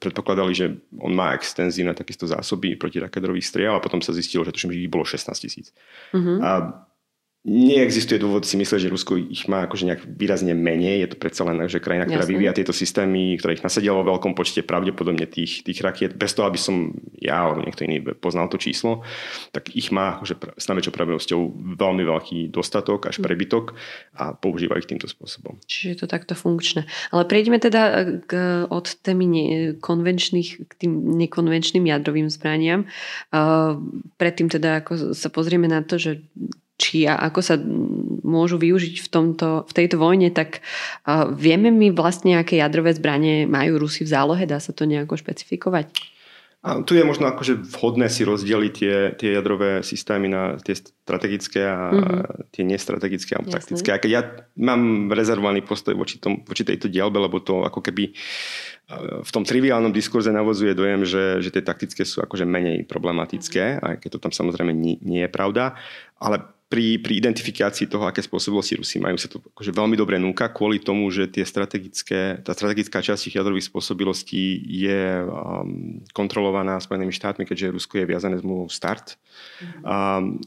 predpokladali, 0.04 0.52
že 0.52 0.68
on 1.00 1.16
má 1.16 1.32
extenzívne 1.32 1.96
takisto 1.96 2.28
zásoby 2.28 2.76
proti 2.76 3.00
raketových 3.00 3.48
striel 3.48 3.80
a 3.80 3.84
potom 3.84 4.04
sa 4.04 4.12
zistilo, 4.12 4.44
že 4.44 4.52
tuším, 4.52 4.76
že 4.76 4.84
ich 4.84 4.92
bolo 4.92 5.08
16 5.08 5.32
tisíc. 5.40 5.72
Mm-hmm. 6.12 6.38
A 6.44 6.76
neexistuje 7.42 8.22
dôvod 8.22 8.46
si 8.46 8.54
myslieť, 8.54 8.86
že 8.86 8.94
Rusko 8.94 9.18
ich 9.18 9.50
má 9.50 9.66
akože 9.66 9.90
nejak 9.90 10.02
výrazne 10.14 10.54
menej. 10.54 11.02
Je 11.02 11.10
to 11.10 11.18
predsa 11.18 11.42
len 11.50 11.58
že 11.66 11.82
krajina, 11.82 12.06
ktorá 12.06 12.22
Jasne. 12.22 12.34
vyvíja 12.38 12.54
tieto 12.54 12.70
systémy, 12.70 13.34
ktorá 13.42 13.58
ich 13.58 13.66
nasadila 13.66 13.98
vo 13.98 14.14
veľkom 14.14 14.38
počte 14.38 14.62
pravdepodobne 14.62 15.26
tých, 15.26 15.66
tých 15.66 15.82
rakiet. 15.82 16.14
Bez 16.14 16.38
toho, 16.38 16.46
aby 16.46 16.62
som 16.62 16.94
ja 17.18 17.42
alebo 17.42 17.66
niekto 17.66 17.90
iný 17.90 18.06
poznal 18.14 18.46
to 18.46 18.62
číslo, 18.62 19.02
tak 19.50 19.74
ich 19.74 19.90
má 19.90 20.22
akože 20.22 20.38
s 20.54 20.66
najväčšou 20.70 20.94
pravdepodobnosťou 20.94 21.42
veľmi 21.82 22.04
veľký 22.06 22.38
dostatok 22.54 23.10
až 23.10 23.18
hm. 23.18 23.24
prebytok 23.26 23.74
a 24.22 24.38
používajú 24.38 24.86
ich 24.86 24.90
týmto 24.94 25.10
spôsobom. 25.10 25.58
Čiže 25.66 25.88
je 25.90 25.98
to 25.98 26.08
takto 26.08 26.38
funkčné. 26.38 26.86
Ale 27.10 27.26
prejdeme 27.26 27.58
teda 27.58 27.82
eh, 27.90 28.22
k, 28.22 28.32
od 28.70 28.86
témy 29.02 29.26
konvenčných 29.82 30.50
k 30.70 30.74
tým 30.78 31.18
nekonvenčným 31.18 31.90
jadrovým 31.90 32.30
zbraniam. 32.30 32.86
Uh, 33.34 33.82
predtým 34.22 34.52
teda, 34.52 34.86
ako 34.86 35.18
sa 35.18 35.30
pozrieme 35.34 35.66
na 35.66 35.82
to, 35.82 35.98
že 35.98 36.22
či 36.82 37.06
a 37.06 37.22
ako 37.22 37.40
sa 37.46 37.62
môžu 38.26 38.58
využiť 38.58 39.06
v, 39.06 39.08
tomto, 39.14 39.70
v 39.70 39.74
tejto 39.78 40.02
vojne, 40.02 40.34
tak 40.34 40.66
uh, 41.06 41.30
vieme 41.30 41.70
my 41.70 41.94
vlastne, 41.94 42.42
aké 42.42 42.58
jadrové 42.58 42.98
zbranie 42.98 43.46
majú 43.46 43.78
Rusi 43.78 44.02
v 44.02 44.10
zálohe? 44.18 44.50
Dá 44.50 44.58
sa 44.58 44.74
to 44.74 44.90
nejako 44.90 45.22
špecifikovať? 45.22 45.94
A 46.62 46.86
tu 46.86 46.94
je 46.94 47.02
možno 47.02 47.26
akože 47.26 47.74
vhodné 47.74 48.06
si 48.06 48.22
rozdeliť 48.22 48.74
tie, 48.78 49.18
tie 49.18 49.34
jadrové 49.34 49.82
systémy 49.82 50.30
na 50.30 50.62
tie 50.62 50.78
strategické 50.78 51.66
a 51.66 51.90
mm-hmm. 51.90 52.54
tie 52.54 52.64
nestrategické 52.70 53.34
a 53.34 53.42
taktické. 53.42 53.90
A 53.90 53.98
keď 53.98 54.12
ja 54.14 54.22
mám 54.62 55.10
rezervovaný 55.10 55.66
postoj 55.66 55.98
voči, 55.98 56.22
tom, 56.22 56.46
voči 56.46 56.62
tejto 56.62 56.86
dielbe, 56.86 57.18
lebo 57.18 57.42
to 57.42 57.66
ako 57.66 57.82
keby 57.82 58.14
v 59.26 59.32
tom 59.34 59.42
triviálnom 59.42 59.90
diskurze 59.90 60.30
navozuje 60.30 60.78
dojem, 60.78 61.02
že, 61.02 61.42
že 61.42 61.50
tie 61.50 61.66
taktické 61.66 62.06
sú 62.06 62.22
akože 62.22 62.46
menej 62.46 62.86
problematické, 62.86 63.82
aj 63.82 63.96
keď 64.06 64.10
to 64.14 64.20
tam 64.30 64.34
samozrejme 64.36 64.70
nie, 64.70 65.02
nie 65.02 65.26
je 65.26 65.34
pravda. 65.34 65.74
Ale 66.22 66.46
pri, 66.72 67.04
pri 67.04 67.20
identifikácii 67.20 67.92
toho, 67.92 68.08
aké 68.08 68.24
spôsobilosti 68.24 68.80
Rusi 68.80 68.96
majú, 69.04 69.20
sa 69.20 69.28
to 69.28 69.44
akože 69.44 69.76
veľmi 69.76 70.00
dobre 70.00 70.16
núka 70.16 70.48
kvôli 70.48 70.80
tomu, 70.80 71.12
že 71.12 71.28
tie 71.28 71.44
strategické, 71.44 72.40
tá 72.40 72.56
strategická 72.56 73.04
časť 73.04 73.28
ich 73.28 73.36
jadrových 73.36 73.68
spôsobilostí 73.68 74.64
je 74.72 75.20
um, 75.20 76.00
kontrolovaná 76.16 76.80
Spojenými 76.80 77.12
štátmi, 77.12 77.44
keďže 77.44 77.76
Rusko 77.76 78.00
je 78.00 78.08
viazané 78.08 78.40
zmluvou 78.40 78.72
START, 78.72 79.20
um, 79.84 80.40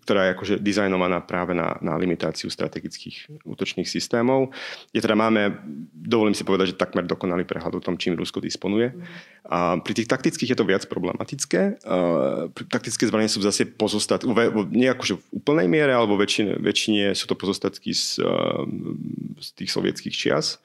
ktorá 0.00 0.32
je 0.32 0.34
akože 0.40 0.54
dizajnovaná 0.64 1.20
práve 1.28 1.52
na, 1.52 1.76
na 1.84 2.00
limitáciu 2.00 2.48
strategických 2.48 3.44
útočných 3.44 3.84
systémov. 3.84 4.56
Je 4.96 5.04
teda 5.04 5.12
máme, 5.12 5.60
dovolím 5.92 6.32
si 6.32 6.40
povedať, 6.40 6.72
že 6.72 6.80
takmer 6.80 7.04
dokonalý 7.04 7.44
prehľad 7.44 7.76
o 7.76 7.84
tom, 7.84 8.00
čím 8.00 8.16
Rusko 8.16 8.40
disponuje. 8.40 8.96
A 9.44 9.76
pri 9.76 9.92
tých 9.92 10.08
taktických 10.08 10.56
je 10.56 10.58
to 10.58 10.64
viac 10.64 10.88
problematické. 10.88 11.84
Uh, 11.84 12.48
taktické 12.72 13.04
zbranie 13.04 13.28
sú 13.28 13.44
zase 13.44 13.68
pozostať, 13.68 14.24
nie 14.72 14.88
akože 14.88 15.20
úplnej 15.36 15.65
malej 15.66 15.82
miere, 15.82 15.92
alebo 15.92 16.14
väčšine, 16.14 16.62
väčšine 16.62 17.04
sú 17.12 17.26
to 17.26 17.34
pozostatky 17.34 17.90
z, 17.90 18.22
ehm, 18.22 19.34
z 19.42 19.48
tých 19.58 19.70
sovietských 19.74 20.14
čias. 20.14 20.62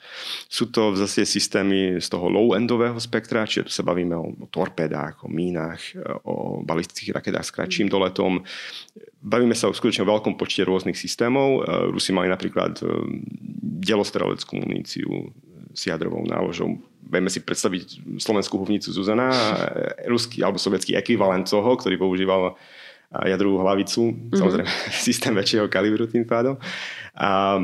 Sú 0.48 0.70
to 0.70 0.94
zase 0.94 1.26
systémy 1.26 1.98
z 1.98 2.08
toho 2.08 2.30
low-endového 2.30 3.02
spektra, 3.02 3.50
čiže 3.50 3.68
tu 3.68 3.72
sa 3.74 3.84
bavíme 3.84 4.14
o, 4.14 4.32
o 4.38 4.48
torpedách, 4.48 5.26
o 5.26 5.30
mínach, 5.30 5.82
o 6.24 6.62
balistických 6.62 7.18
raketách 7.18 7.46
s 7.46 7.52
kratším 7.52 7.90
mm. 7.90 7.94
doletom. 7.94 8.46
Bavíme 9.22 9.58
sa 9.58 9.68
o 9.68 9.76
skutočne 9.76 10.06
veľkom 10.06 10.38
počte 10.38 10.62
rôznych 10.62 10.96
systémov. 10.96 11.66
Ehm, 11.66 11.92
Rusi 11.98 12.14
mali 12.14 12.30
napríklad 12.30 12.80
delostreleckú 13.82 14.62
muníciu 14.62 15.34
s 15.74 15.82
jadrovou 15.90 16.22
náložou. 16.28 16.78
Vieme 17.02 17.28
si 17.28 17.44
predstaviť 17.44 18.20
slovenskú 18.22 18.56
hovnicu 18.62 18.94
Zuzana, 18.94 19.32
ruský 20.08 20.46
alebo 20.46 20.62
sovietský 20.62 20.96
ekvivalent 20.96 21.44
toho, 21.50 21.76
ktorý 21.76 22.00
používal 22.00 22.56
jadrovú 23.12 23.60
hlavicu, 23.60 24.02
mm-hmm. 24.12 24.38
samozrejme 24.40 24.70
systém 25.08 25.34
väčšieho 25.36 25.68
kalibru 25.68 26.08
tým 26.08 26.24
pádom. 26.24 26.56
A 27.16 27.60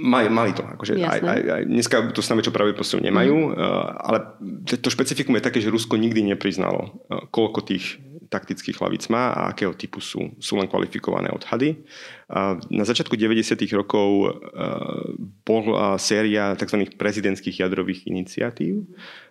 mali, 0.00 0.28
mali 0.32 0.56
to. 0.56 0.64
Akože 0.64 0.96
aj, 0.96 1.20
aj, 1.20 1.40
aj, 1.44 1.62
dneska 1.68 1.96
to 2.12 2.24
s 2.24 2.30
nami 2.32 2.40
čo 2.40 2.52
práve 2.52 2.72
nemajú, 2.76 3.36
mm-hmm. 3.52 3.84
ale 4.00 4.18
to 4.64 4.88
špecifikum 4.88 5.36
je 5.36 5.46
také, 5.46 5.58
že 5.60 5.72
Rusko 5.72 6.00
nikdy 6.00 6.24
nepriznalo, 6.24 7.04
koľko 7.28 7.60
tých 7.64 8.00
taktických 8.26 8.82
hlavíc 8.82 9.06
má 9.06 9.30
a 9.30 9.54
akého 9.54 9.72
typu 9.72 10.02
sú. 10.02 10.34
Sú 10.42 10.58
len 10.58 10.66
kvalifikované 10.66 11.30
odhady. 11.30 11.86
Na 12.70 12.84
začiatku 12.84 13.14
90. 13.14 13.54
rokov 13.78 14.42
bola 15.46 15.94
séria 15.96 16.58
tzv. 16.58 16.90
prezidentských 16.98 17.62
jadrových 17.62 18.10
iniciatív 18.10 18.82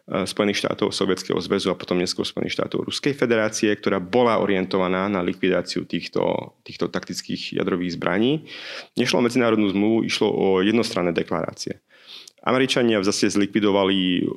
Spojených 0.06 0.62
štátov 0.62 0.94
Sovietskeho 0.94 1.42
zväzu 1.42 1.74
a 1.74 1.80
potom 1.80 1.98
neskôr 1.98 2.22
Spojených 2.22 2.62
štátov 2.62 2.86
Ruskej 2.86 3.18
federácie, 3.18 3.74
ktorá 3.74 3.98
bola 3.98 4.38
orientovaná 4.38 5.10
na 5.10 5.26
likvidáciu 5.26 5.90
týchto, 5.90 6.54
týchto 6.62 6.94
taktických 6.94 7.58
jadrových 7.58 7.98
zbraní. 7.98 8.46
Nešlo 8.94 9.18
o 9.22 9.26
medzinárodnú 9.26 9.66
zmluvu, 9.74 10.06
išlo 10.06 10.30
o 10.30 10.48
jednostranné 10.62 11.10
deklarácie. 11.10 11.82
Američania 12.46 13.02
zase 13.02 13.34
zlikvidovali 13.34 14.30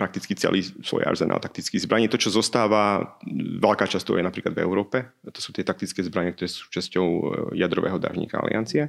prakticky 0.00 0.32
celý 0.32 0.64
svoj 0.80 1.04
arzenál 1.04 1.44
taktických 1.44 1.84
zbraní. 1.84 2.08
To, 2.08 2.16
čo 2.16 2.32
zostáva, 2.32 3.20
veľká 3.60 3.84
časť 3.84 4.00
toho 4.00 4.16
je 4.16 4.24
napríklad 4.24 4.56
v 4.56 4.64
Európe. 4.64 5.12
To 5.28 5.36
sú 5.44 5.52
tie 5.52 5.60
taktické 5.60 6.00
zbranie, 6.00 6.32
ktoré 6.32 6.48
sú 6.48 6.72
časťou 6.72 7.04
e, 7.04 7.22
jadrového 7.60 8.00
dážnika 8.00 8.40
aliancie. 8.40 8.88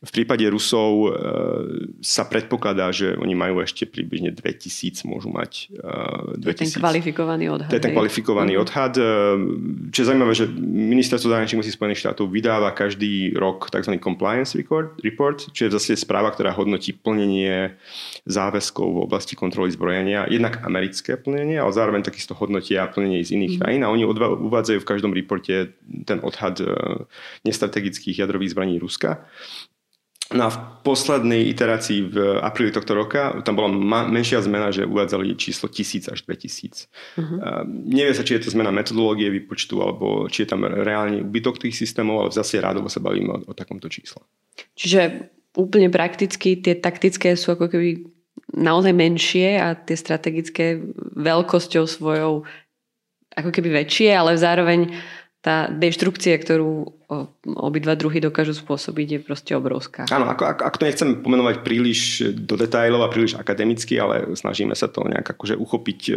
V 0.00 0.08
prípade 0.08 0.48
Rusov 0.48 0.92
e, 0.96 1.08
sa 2.00 2.24
predpokladá, 2.24 2.88
že 2.88 3.12
oni 3.20 3.36
majú 3.36 3.60
ešte 3.60 3.84
približne 3.84 4.32
2000, 4.32 5.04
môžu 5.04 5.28
mať 5.28 5.68
2000. 5.76 6.40
To 6.40 6.48
je 6.48 6.56
ten 6.56 6.72
kvalifikovaný 6.72 7.44
odhad. 7.52 7.68
To 7.68 7.76
je 7.76 7.84
ten 7.84 7.92
kvalifikovaný 7.92 8.52
uh-huh. 8.56 8.64
odhad. 8.64 8.94
E, 8.96 9.04
čo 9.92 9.98
je 10.00 10.06
zaujímavé, 10.08 10.32
že 10.32 10.48
ministerstvo 10.64 11.28
zahraničných 11.28 11.60
vecí 11.60 11.76
Spojených 11.76 12.00
štátov 12.08 12.32
vydáva 12.32 12.72
každý 12.72 13.36
rok 13.36 13.68
tzv. 13.68 14.00
compliance 14.00 14.56
report, 14.56 14.96
report, 15.04 15.52
čo 15.52 15.68
je 15.68 15.76
zase 15.76 16.00
správa, 16.00 16.32
ktorá 16.32 16.56
hodnotí 16.56 16.96
plnenie 16.96 17.76
záväzkov 18.24 18.86
v 18.86 19.02
oblasti 19.04 19.34
kontroly 19.34 19.74
zbrojenia 19.74 20.29
jednak 20.30 20.62
americké 20.62 21.18
plnenie, 21.18 21.58
ale 21.60 21.74
zároveň 21.74 22.06
takisto 22.06 22.32
hodnotia 22.38 22.86
plnenie 22.86 23.26
z 23.26 23.34
iných 23.34 23.54
mm. 23.56 23.60
krajín 23.60 23.82
a 23.84 23.92
oni 23.92 24.06
odva- 24.06 24.38
uvádzajú 24.38 24.78
v 24.80 24.88
každom 24.88 25.12
reporte 25.12 25.74
ten 26.06 26.18
odhad 26.22 26.62
e, 26.62 26.70
nestrategických 27.44 28.22
jadrových 28.22 28.54
zbraní 28.54 28.78
Ruska. 28.78 29.26
No 30.30 30.46
a 30.46 30.50
v 30.54 30.58
poslednej 30.86 31.50
iterácii 31.50 32.06
v 32.06 32.16
apríli 32.38 32.70
tohto 32.70 32.94
roka 32.94 33.42
tam 33.42 33.58
bola 33.58 33.66
ma- 33.66 34.06
menšia 34.06 34.38
zmena, 34.38 34.70
že 34.70 34.86
uvádzali 34.86 35.34
číslo 35.34 35.66
1000 35.66 36.06
až 36.06 36.22
2000. 36.22 36.86
Uh-huh. 37.18 37.42
Uh, 37.42 37.66
nevie 37.66 38.14
sa, 38.14 38.22
či 38.22 38.38
je 38.38 38.46
to 38.46 38.54
zmena 38.54 38.70
metodológie 38.70 39.26
výpočtu, 39.26 39.74
alebo 39.82 40.30
či 40.30 40.46
je 40.46 40.54
tam 40.54 40.62
reálny 40.62 41.26
úbytok 41.26 41.58
tých 41.58 41.74
systémov, 41.74 42.22
ale 42.22 42.30
zase 42.30 42.62
rádovo 42.62 42.86
sa 42.86 43.02
bavíme 43.02 43.26
o, 43.26 43.38
o 43.50 43.52
takomto 43.58 43.90
čísle. 43.90 44.22
Čiže 44.78 45.34
úplne 45.58 45.90
prakticky 45.90 46.54
tie 46.62 46.78
taktické 46.78 47.34
sú 47.34 47.58
ako 47.58 47.66
keby 47.66 48.09
naozaj 48.50 48.92
menšie 48.92 49.58
a 49.58 49.78
tie 49.78 49.94
strategické 49.94 50.82
veľkosťou 51.16 51.84
svojou 51.86 52.44
ako 53.30 53.50
keby 53.54 53.86
väčšie, 53.86 54.10
ale 54.10 54.34
zároveň 54.34 54.90
tá 55.40 55.72
deštrukcia, 55.72 56.36
ktorú 56.36 57.00
obidva 57.56 57.96
druhy 57.96 58.20
dokážu 58.20 58.52
spôsobiť, 58.52 59.08
je 59.08 59.20
proste 59.24 59.52
obrovská. 59.56 60.04
Áno, 60.12 60.28
ako, 60.28 60.44
ak, 60.44 60.58
ak 60.60 60.74
to 60.76 60.84
nechcem 60.84 61.08
pomenovať 61.24 61.64
príliš 61.64 62.28
do 62.36 62.60
detailov 62.60 63.08
a 63.08 63.08
príliš 63.08 63.40
akademicky, 63.40 63.96
ale 63.96 64.36
snažíme 64.36 64.76
sa 64.76 64.84
to 64.92 65.00
nejak 65.08 65.24
akože 65.24 65.56
uchopiť 65.56 66.00
e, 66.12 66.14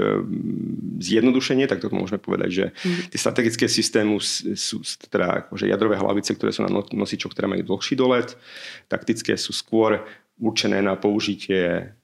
zjednodušenie, 0.99 1.71
tak 1.71 1.79
to 1.79 1.87
môžeme 1.87 2.19
povedať, 2.19 2.49
že 2.51 2.65
mm. 2.75 3.15
tie 3.15 3.19
strategické 3.23 3.65
systémy 3.71 4.19
sú 4.59 4.83
teda 5.07 5.47
akože 5.47 5.71
jadrové 5.71 5.95
hlavice, 5.95 6.35
ktoré 6.35 6.51
sú 6.51 6.67
na 6.67 6.71
no-, 6.75 6.83
nosičoch, 6.91 7.31
ktoré 7.31 7.47
majú 7.47 7.63
dlhší 7.63 7.95
dolet. 7.95 8.35
Taktické 8.91 9.39
sú 9.39 9.55
skôr 9.55 10.03
určené 10.35 10.83
na 10.83 10.99
použitie 10.99 11.95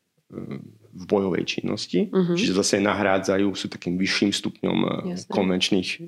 v 0.90 1.04
bojovej 1.10 1.46
činnosti, 1.46 2.10
uh-huh. 2.10 2.38
čiže 2.38 2.54
zase 2.54 2.78
nahrádzajú, 2.82 3.50
sú 3.58 3.66
takým 3.66 3.98
vyšším 3.98 4.30
stupňom 4.30 4.78
e, 4.78 4.88
Jasne. 5.18 5.30
konvenčných 5.30 5.90
e, 5.90 6.00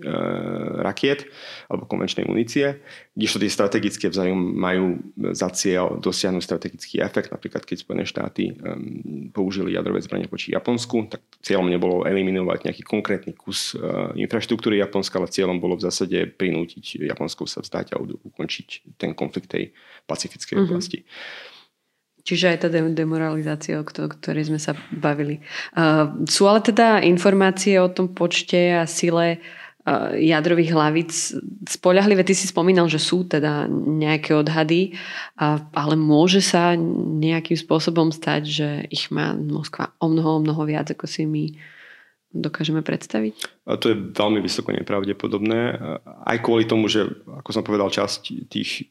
rakiet 0.85 1.25
alebo 1.69 1.89
konvenčnej 1.89 2.29
munície, 2.29 2.81
kdežto 3.17 3.41
tie 3.41 3.49
strategické 3.49 4.05
vzájom 4.09 4.37
majú 4.37 5.01
za 5.33 5.49
cieľ 5.53 5.97
dosiahnuť 5.97 6.43
strategický 6.45 7.01
efekt. 7.01 7.33
Napríklad 7.33 7.65
keď 7.65 7.77
Spojené 7.81 8.05
štáty 8.05 8.43
e, 8.49 8.53
použili 9.33 9.73
jadrové 9.73 10.01
zbranie 10.05 10.29
voči 10.29 10.53
Japonsku, 10.53 11.09
tak 11.09 11.21
cieľom 11.41 11.69
nebolo 11.69 12.05
eliminovať 12.05 12.69
nejaký 12.69 12.85
konkrétny 12.85 13.33
kus 13.33 13.73
e, 13.73 13.81
infraštruktúry 14.21 14.81
Japonska, 14.81 15.17
ale 15.17 15.33
cieľom 15.33 15.57
bolo 15.57 15.77
v 15.81 15.85
zásade 15.89 16.29
prinútiť 16.37 17.05
Japonskou 17.09 17.49
sa 17.49 17.65
vzdať 17.65 17.93
a 17.93 18.01
ukončiť 18.01 18.97
ten 19.01 19.17
konflikt 19.17 19.49
tej 19.49 19.73
pacifickej 20.05 20.57
uh-huh. 20.57 20.67
oblasti. 20.69 21.05
Čiže 22.21 22.53
aj 22.53 22.57
tá 22.61 22.67
demoralizácia, 22.71 23.81
o 23.81 23.85
ktorej 23.85 24.53
sme 24.53 24.61
sa 24.61 24.77
bavili. 24.93 25.41
Uh, 25.73 26.21
sú 26.29 26.45
ale 26.45 26.61
teda 26.61 27.01
informácie 27.01 27.81
o 27.81 27.89
tom 27.89 28.13
počte 28.13 28.77
a 28.77 28.85
sile 28.85 29.41
uh, 29.41 30.13
jadrových 30.13 30.69
hlavíc 30.69 31.11
spoľahlivé. 31.65 32.21
Ty 32.21 32.37
si 32.37 32.45
spomínal, 32.45 32.85
že 32.85 33.01
sú 33.01 33.25
teda 33.25 33.65
nejaké 33.71 34.37
odhady, 34.37 34.93
uh, 35.41 35.65
ale 35.73 35.97
môže 35.97 36.45
sa 36.45 36.77
nejakým 36.77 37.57
spôsobom 37.57 38.13
stať, 38.13 38.41
že 38.45 38.69
ich 38.93 39.09
má 39.09 39.33
Moskva 39.33 39.97
o 39.97 40.05
mnoho, 40.05 40.37
o 40.37 40.43
mnoho 40.45 40.61
viac, 40.69 40.93
ako 40.93 41.09
si 41.09 41.25
my 41.25 41.57
dokážeme 42.31 42.79
predstaviť? 42.79 43.65
A 43.67 43.75
to 43.75 43.91
je 43.91 43.97
veľmi 44.15 44.39
vysoko 44.39 44.71
nepravdepodobné. 44.71 45.59
Aj 46.05 46.37
kvôli 46.39 46.63
tomu, 46.63 46.87
že, 46.87 47.03
ako 47.27 47.49
som 47.51 47.63
povedal, 47.65 47.91
časť 47.91 48.47
tých 48.47 48.87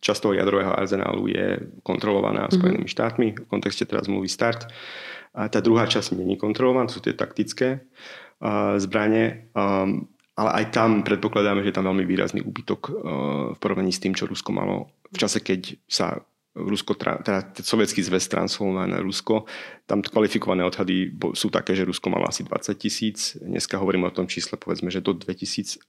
časť 0.00 0.20
toho 0.22 0.34
jadrového 0.34 0.72
arzenálu 0.72 1.28
je 1.28 1.60
kontrolovaná 1.84 2.48
mm-hmm. 2.48 2.56
Spojenými 2.56 2.88
štátmi 2.88 3.26
v 3.36 3.48
kontexte 3.48 3.84
teraz 3.84 4.08
zmluvy 4.08 4.28
START. 4.28 4.68
A 5.32 5.48
tá 5.48 5.64
druhá 5.64 5.88
časť 5.88 6.12
je 6.12 6.36
kontrolovaná, 6.36 6.88
to 6.88 7.00
sú 7.00 7.02
tie 7.04 7.16
taktické 7.16 7.80
uh, 7.80 8.76
zbranie. 8.76 9.48
Um, 9.56 10.08
ale 10.32 10.64
aj 10.64 10.64
tam 10.72 11.04
predpokladáme, 11.04 11.60
že 11.60 11.72
je 11.72 11.76
tam 11.76 11.88
veľmi 11.88 12.04
výrazný 12.08 12.40
úbytok 12.40 12.80
uh, 12.88 12.92
v 13.52 13.58
porovnaní 13.60 13.92
s 13.92 14.00
tým, 14.00 14.16
čo 14.16 14.28
Rusko 14.28 14.52
malo 14.52 14.92
v 15.12 15.16
čase, 15.20 15.44
keď 15.44 15.76
sa 15.84 16.24
Rusko, 16.52 17.00
teda 17.00 17.56
sovietský 17.64 18.04
zväz 18.04 18.28
transformoval 18.28 18.84
na 18.84 19.00
Rusko. 19.00 19.48
Tam 19.88 20.04
kvalifikované 20.04 20.60
odhady 20.68 21.08
sú 21.32 21.48
také, 21.48 21.72
že 21.72 21.88
Rusko 21.88 22.12
malo 22.12 22.28
asi 22.28 22.44
20 22.44 22.76
tisíc. 22.76 23.40
Dneska 23.40 23.80
hovoríme 23.80 24.04
o 24.04 24.12
tom 24.12 24.28
čísle, 24.28 24.60
povedzme, 24.60 24.92
že 24.92 25.00
do 25.00 25.16
2000 25.16 25.80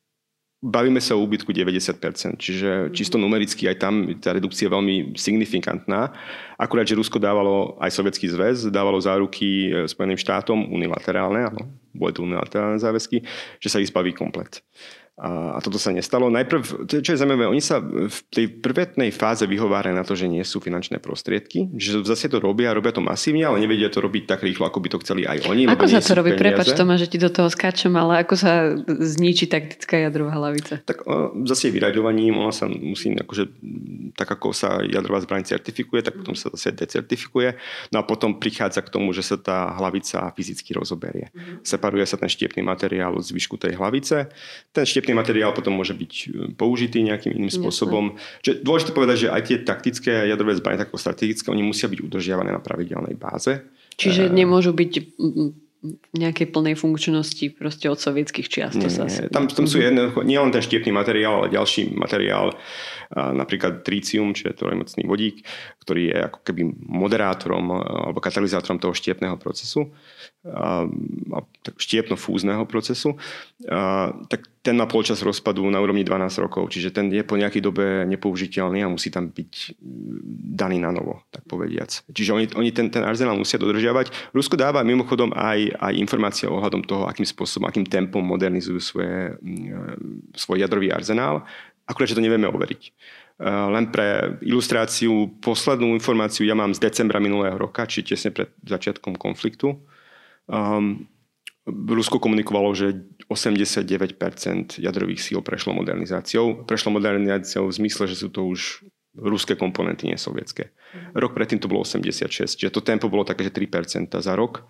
bavíme 0.63 1.03
sa 1.03 1.19
o 1.19 1.23
úbytku 1.27 1.51
90%, 1.51 2.39
čiže 2.39 2.69
mhm. 2.87 2.89
čisto 2.95 3.19
numericky 3.19 3.67
aj 3.67 3.77
tam 3.83 4.07
tá 4.15 4.31
redukcia 4.31 4.71
je 4.71 4.73
veľmi 4.73 4.95
signifikantná. 5.19 6.15
Akurát, 6.55 6.87
že 6.87 6.95
Rusko 6.95 7.19
dávalo, 7.19 7.75
aj 7.83 7.91
Sovietský 7.91 8.31
zväz, 8.31 8.71
dávalo 8.71 8.95
záruky 9.03 9.67
e, 9.67 9.91
Spojeným 9.91 10.15
štátom 10.15 10.71
unilaterálne, 10.71 11.51
áno, 11.51 11.67
boli 11.91 12.15
to 12.15 12.23
unilaterálne 12.23 12.79
záväzky, 12.79 13.19
že 13.59 13.67
sa 13.67 13.83
ich 13.83 13.91
zbaví 13.91 14.15
komplet. 14.15 14.63
A, 15.13 15.53
a 15.53 15.59
toto 15.61 15.77
sa 15.77 15.93
nestalo. 15.93 16.33
Najprv, 16.33 16.89
čo 16.89 17.09
je 17.13 17.21
zaujímavé, 17.21 17.45
oni 17.45 17.61
sa 17.61 17.77
v 17.85 18.17
tej 18.33 18.49
prvotnej 18.49 19.13
fáze 19.13 19.45
vyhovárajú 19.45 19.93
na 19.93 20.01
to, 20.01 20.17
že 20.17 20.25
nie 20.25 20.41
sú 20.41 20.57
finančné 20.57 20.97
prostriedky, 20.97 21.69
že 21.77 22.01
zase 22.01 22.33
to 22.33 22.41
robia, 22.41 22.73
robia 22.73 22.89
to 22.89 22.97
masívne, 22.97 23.45
ale 23.45 23.61
nevedia 23.61 23.93
to 23.93 24.01
robiť 24.01 24.25
tak 24.25 24.41
rýchlo, 24.41 24.65
ako 24.65 24.81
by 24.81 24.89
to 24.89 24.97
chceli 25.05 25.29
aj 25.29 25.45
oni. 25.45 25.69
Ako 25.69 25.85
sa 25.85 26.01
to 26.01 26.17
robí? 26.17 26.33
Prepač, 26.33 26.73
Toma, 26.73 26.97
že 26.97 27.05
ti 27.05 27.21
do 27.21 27.29
toho 27.29 27.45
skáčem, 27.45 27.93
ale 27.93 28.25
ako 28.25 28.33
sa 28.33 28.73
zničí 28.89 29.45
taktická 29.45 30.01
jadrová 30.01 30.33
hlavica? 30.33 30.81
Tak 30.81 31.05
zase 31.45 31.69
vyraďovaním, 31.69 32.33
ona 32.33 32.49
sa 32.49 32.65
musí, 32.65 33.13
akože, 33.13 33.53
tak 34.17 34.33
ako 34.33 34.49
sa 34.49 34.81
jadrová 34.81 35.21
zbraň 35.21 35.45
certifikuje, 35.45 36.01
tak 36.01 36.17
potom 36.17 36.33
sa 36.33 36.49
zase 36.57 36.73
decertifikuje. 36.73 37.53
No 37.93 38.01
a 38.01 38.03
potom 38.03 38.41
prichádza 38.41 38.81
k 38.81 38.89
tomu, 38.89 39.13
že 39.13 39.21
sa 39.21 39.37
tá 39.37 39.77
hlavica 39.77 40.33
fyzicky 40.33 40.73
rozoberie. 40.73 41.29
Mm-hmm. 41.29 41.61
Separuje 41.61 42.09
sa 42.09 42.17
ten 42.17 42.33
štiepný 42.33 42.65
materiál 42.65 43.13
od 43.13 43.21
zvyšku 43.21 43.61
tej 43.61 43.77
hlavice. 43.77 44.33
Ten 44.73 44.85
štiep 44.89 45.02
štiepný 45.03 45.19
materiál 45.19 45.51
potom 45.51 45.75
môže 45.75 45.91
byť 45.91 46.13
e, 46.15 46.25
použitý 46.55 47.03
nejakým 47.03 47.35
iným 47.35 47.51
spôsobom. 47.51 48.15
Čiže 48.39 48.63
dôležité 48.63 48.95
povedať, 48.95 49.27
že 49.27 49.35
aj 49.35 49.41
tie 49.43 49.57
taktické 49.59 50.31
jadrové 50.31 50.55
zbranie, 50.55 50.79
tak 50.79 50.95
strategické, 50.95 51.51
oni 51.51 51.59
musia 51.59 51.91
byť 51.91 51.99
udržiavané 51.99 52.55
na 52.55 52.63
pravidelnej 52.63 53.19
báze. 53.19 53.59
Čiže 53.99 54.31
e, 54.31 54.31
nemôžu 54.31 54.71
byť 54.71 54.91
v 55.83 56.15
nejakej 56.15 56.55
plnej 56.55 56.79
funkčnosti 56.79 57.43
proste 57.59 57.91
od 57.91 57.99
sovietských 57.99 58.47
čiast. 58.47 58.79
Nie, 58.79 58.87
sa 58.87 59.03
tam, 59.27 59.51
tam 59.51 59.67
sú 59.67 59.83
jedno, 59.83 60.15
nie 60.23 60.39
len 60.39 60.47
ten 60.47 60.63
štiepný 60.63 60.95
materiál, 60.95 61.43
ale 61.43 61.51
ďalší 61.51 61.91
materiál, 61.99 62.55
napríklad 63.11 63.83
tricium, 63.83 64.31
čiže 64.31 64.55
trojmocný 64.55 65.03
vodík, 65.03 65.43
ktorý 65.83 66.01
je 66.07 66.17
ako 66.31 66.39
keby 66.39 66.61
moderátorom 66.87 67.75
alebo 67.83 68.23
katalizátorom 68.23 68.79
toho 68.79 68.95
štiepného 68.95 69.35
procesu 69.35 69.91
štiepno-fúzneho 71.79 72.67
procesu, 72.67 73.15
tak 74.27 74.52
ten 74.63 74.79
má 74.79 74.87
polčas 74.87 75.19
rozpadu 75.19 75.67
na 75.67 75.83
úrovni 75.83 76.07
12 76.07 76.39
rokov, 76.39 76.71
čiže 76.71 76.95
ten 76.95 77.11
je 77.11 77.19
po 77.21 77.35
nejakej 77.35 77.59
dobe 77.59 78.07
nepoužiteľný 78.07 78.81
a 78.81 78.87
musí 78.87 79.11
tam 79.11 79.27
byť 79.27 79.75
daný 80.55 80.79
na 80.79 80.95
novo, 80.95 81.27
tak 81.29 81.43
povediac. 81.45 81.91
Čiže 82.07 82.31
oni, 82.31 82.45
oni 82.55 82.69
ten, 82.71 82.87
ten 82.87 83.03
arzenál 83.03 83.35
musia 83.35 83.59
dodržiavať. 83.59 84.31
Rusko 84.31 84.55
dáva 84.55 84.87
mimochodom 84.87 85.35
aj, 85.35 85.77
aj 85.77 85.93
informácie 85.99 86.47
ohľadom 86.47 86.87
toho, 86.87 87.05
akým 87.11 87.27
spôsobom, 87.27 87.67
akým 87.67 87.83
tempom 87.83 88.23
modernizujú 88.23 88.79
svoje, 88.79 89.35
svoj 90.33 90.63
jadrový 90.63 90.95
arzenál. 90.95 91.43
Akurát, 91.83 92.07
že 92.07 92.15
to 92.15 92.23
nevieme 92.23 92.47
overiť. 92.47 92.81
Len 93.43 93.91
pre 93.91 94.39
ilustráciu, 94.47 95.35
poslednú 95.43 95.91
informáciu 95.91 96.47
ja 96.47 96.55
mám 96.55 96.71
z 96.71 96.87
decembra 96.87 97.19
minulého 97.19 97.59
roka, 97.59 97.83
či 97.83 98.07
tesne 98.07 98.31
pred 98.31 98.47
začiatkom 98.63 99.19
konfliktu 99.19 99.75
Um, 100.47 101.07
Rusko 101.63 102.19
komunikovalo, 102.19 102.75
že 102.75 103.07
89% 103.33 104.79
jadrových 104.79 105.21
síl 105.21 105.41
prešlo 105.41 105.73
modernizáciou. 105.73 106.63
Prešlo 106.63 106.93
modernizáciou 106.93 107.67
v 107.67 107.73
zmysle, 107.73 108.07
že 108.07 108.15
sú 108.21 108.29
to 108.29 108.45
už 108.45 108.85
ruské 109.13 109.53
komponenty, 109.53 110.09
nie 110.09 110.17
sovietské. 110.17 110.73
Rok 111.13 111.37
predtým 111.37 111.61
to 111.61 111.69
bolo 111.69 111.85
86, 111.85 112.57
čiže 112.57 112.73
to 112.73 112.81
tempo 112.81 113.09
bolo 113.09 113.21
také, 113.21 113.45
že 113.45 113.53
3% 113.53 114.09
za 114.09 114.33
rok. 114.33 114.65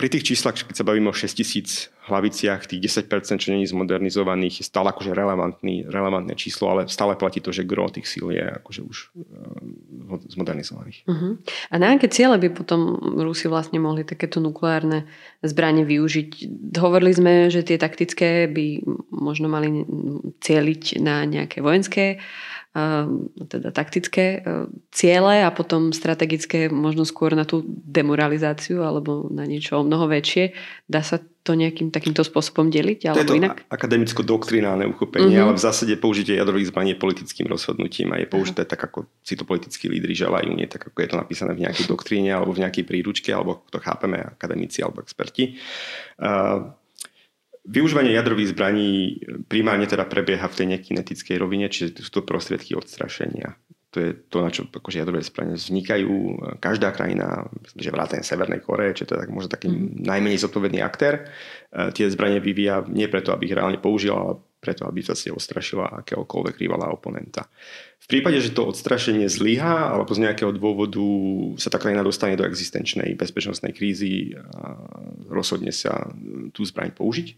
Pri 0.00 0.08
tých 0.08 0.32
číslach, 0.32 0.56
keď 0.56 0.76
sa 0.76 0.88
bavíme 0.88 1.12
o 1.12 1.16
6 1.16 1.36
tisíc 1.36 1.92
hlaviciach, 2.08 2.66
tých 2.66 2.88
10%, 2.88 3.38
čo 3.38 3.52
není 3.52 3.68
zmodernizovaných, 3.68 4.60
je 4.60 4.64
stále 4.64 4.90
akože 4.90 5.12
relevantný, 5.12 5.84
relevantné 5.86 6.34
číslo, 6.34 6.72
ale 6.72 6.80
stále 6.88 7.14
platí 7.14 7.44
to, 7.44 7.52
že 7.52 7.68
gro 7.68 7.92
tých 7.92 8.08
síl 8.08 8.32
je 8.32 8.42
akože 8.42 8.80
už 8.82 8.96
uh, 9.14 10.18
zmodernizovaných. 10.32 11.04
Uh-huh. 11.04 11.36
A 11.68 11.74
na 11.76 11.94
aké 11.94 12.08
ciele 12.08 12.40
by 12.40 12.48
potom 12.50 12.96
Rusi 13.20 13.46
vlastne 13.46 13.78
mohli 13.78 14.08
takéto 14.08 14.40
nukleárne 14.40 15.04
zbranie 15.44 15.84
využiť? 15.84 16.30
Hovorili 16.80 17.12
sme, 17.12 17.32
že 17.52 17.62
tie 17.62 17.76
taktické 17.76 18.48
by 18.48 18.82
možno 19.12 19.52
mali 19.52 19.84
cieliť 20.40 21.04
na 21.04 21.28
nejaké 21.28 21.60
vojenské 21.60 22.18
teda 23.48 23.72
taktické 23.72 24.26
e, 24.38 24.68
ciele 24.92 25.42
a 25.42 25.50
potom 25.50 25.90
strategické 25.90 26.68
možno 26.68 27.08
skôr 27.08 27.32
na 27.32 27.48
tú 27.48 27.64
demoralizáciu 27.66 28.84
alebo 28.84 29.26
na 29.32 29.48
niečo 29.48 29.80
o 29.80 29.86
mnoho 29.86 30.06
väčšie. 30.06 30.52
Dá 30.86 31.00
sa 31.00 31.18
to 31.48 31.56
nejakým 31.56 31.88
takýmto 31.88 32.20
spôsobom 32.20 32.68
deliť? 32.68 33.08
Alebo 33.08 33.16
to 33.16 33.24
je 33.24 33.28
to 33.32 33.40
inak? 33.40 33.64
akademicko-doktrinálne 33.72 34.84
uchopenie, 34.84 35.40
uh-huh. 35.40 35.48
ale 35.48 35.56
v 35.56 35.62
zásade 35.64 35.96
použitie 35.96 36.36
jadrových 36.36 36.68
zbraní 36.68 36.92
je 36.92 37.00
politickým 37.00 37.48
rozhodnutím 37.48 38.12
a 38.12 38.20
je 38.20 38.28
použité 38.28 38.68
uh-huh. 38.68 38.76
tak, 38.76 38.92
ako 38.92 39.08
si 39.24 39.32
to 39.32 39.48
politickí 39.48 39.88
lídry 39.88 40.12
želajú, 40.12 40.52
nie 40.52 40.68
tak, 40.68 40.92
ako 40.92 40.98
je 41.00 41.08
to 41.08 41.16
napísané 41.16 41.56
v 41.56 41.64
nejakej 41.64 41.88
doktríne 41.92 42.36
alebo 42.36 42.52
v 42.52 42.68
nejakej 42.68 42.84
príručke, 42.84 43.32
alebo 43.32 43.64
to 43.72 43.80
chápeme 43.80 44.20
akademici 44.20 44.84
alebo 44.84 45.00
experti. 45.00 45.56
Uh, 46.20 46.76
Využívanie 47.68 48.16
jadrových 48.16 48.56
zbraní 48.56 49.20
primárne 49.44 49.84
teda 49.84 50.08
prebieha 50.08 50.48
v 50.48 50.56
tej 50.56 50.66
nekinetickej 50.72 51.36
rovine, 51.36 51.68
čiže 51.68 52.00
sú 52.00 52.10
to 52.16 52.22
prostriedky 52.24 52.72
odstrašenia. 52.72 53.60
To 53.98 54.06
je 54.06 54.14
to, 54.30 54.38
na 54.46 54.50
čo 54.54 54.62
akože 54.70 55.02
jadrové 55.02 55.26
zbranie 55.26 55.58
vznikajú. 55.58 56.38
Každá 56.62 56.94
krajina, 56.94 57.50
že 57.74 57.90
vrátane 57.90 58.22
Severnej 58.22 58.62
Koreje, 58.62 59.02
čo 59.02 59.02
je 59.02 59.10
to 59.10 59.18
tak, 59.18 59.26
možno 59.26 59.50
taký 59.50 59.74
mm. 59.74 60.06
najmenej 60.06 60.38
zodpovedný 60.38 60.78
aktér, 60.86 61.26
e, 61.74 61.90
tie 61.90 62.06
zbranie 62.06 62.38
vyvíja 62.38 62.86
nie 62.86 63.10
preto, 63.10 63.34
aby 63.34 63.50
ich 63.50 63.58
reálne 63.58 63.82
použil, 63.82 64.14
ale 64.14 64.38
preto, 64.62 64.86
aby 64.86 65.02
si 65.02 65.34
ostrašila 65.34 66.06
akéhokoľvek 66.06 66.54
rivala 66.62 66.94
oponenta. 66.94 67.50
V 67.98 68.06
prípade, 68.06 68.38
že 68.38 68.54
to 68.54 68.70
odstrašenie 68.70 69.26
zlyhá 69.26 69.90
alebo 69.90 70.14
z 70.14 70.30
nejakého 70.30 70.54
dôvodu 70.54 71.02
sa 71.58 71.66
tá 71.66 71.82
krajina 71.82 72.06
dostane 72.06 72.38
do 72.38 72.46
existenčnej 72.46 73.18
bezpečnostnej 73.18 73.74
krízy 73.74 74.38
a 74.38 74.78
rozhodne 75.26 75.74
sa 75.74 76.06
tú 76.54 76.62
zbraň 76.62 76.94
použiť, 76.94 77.34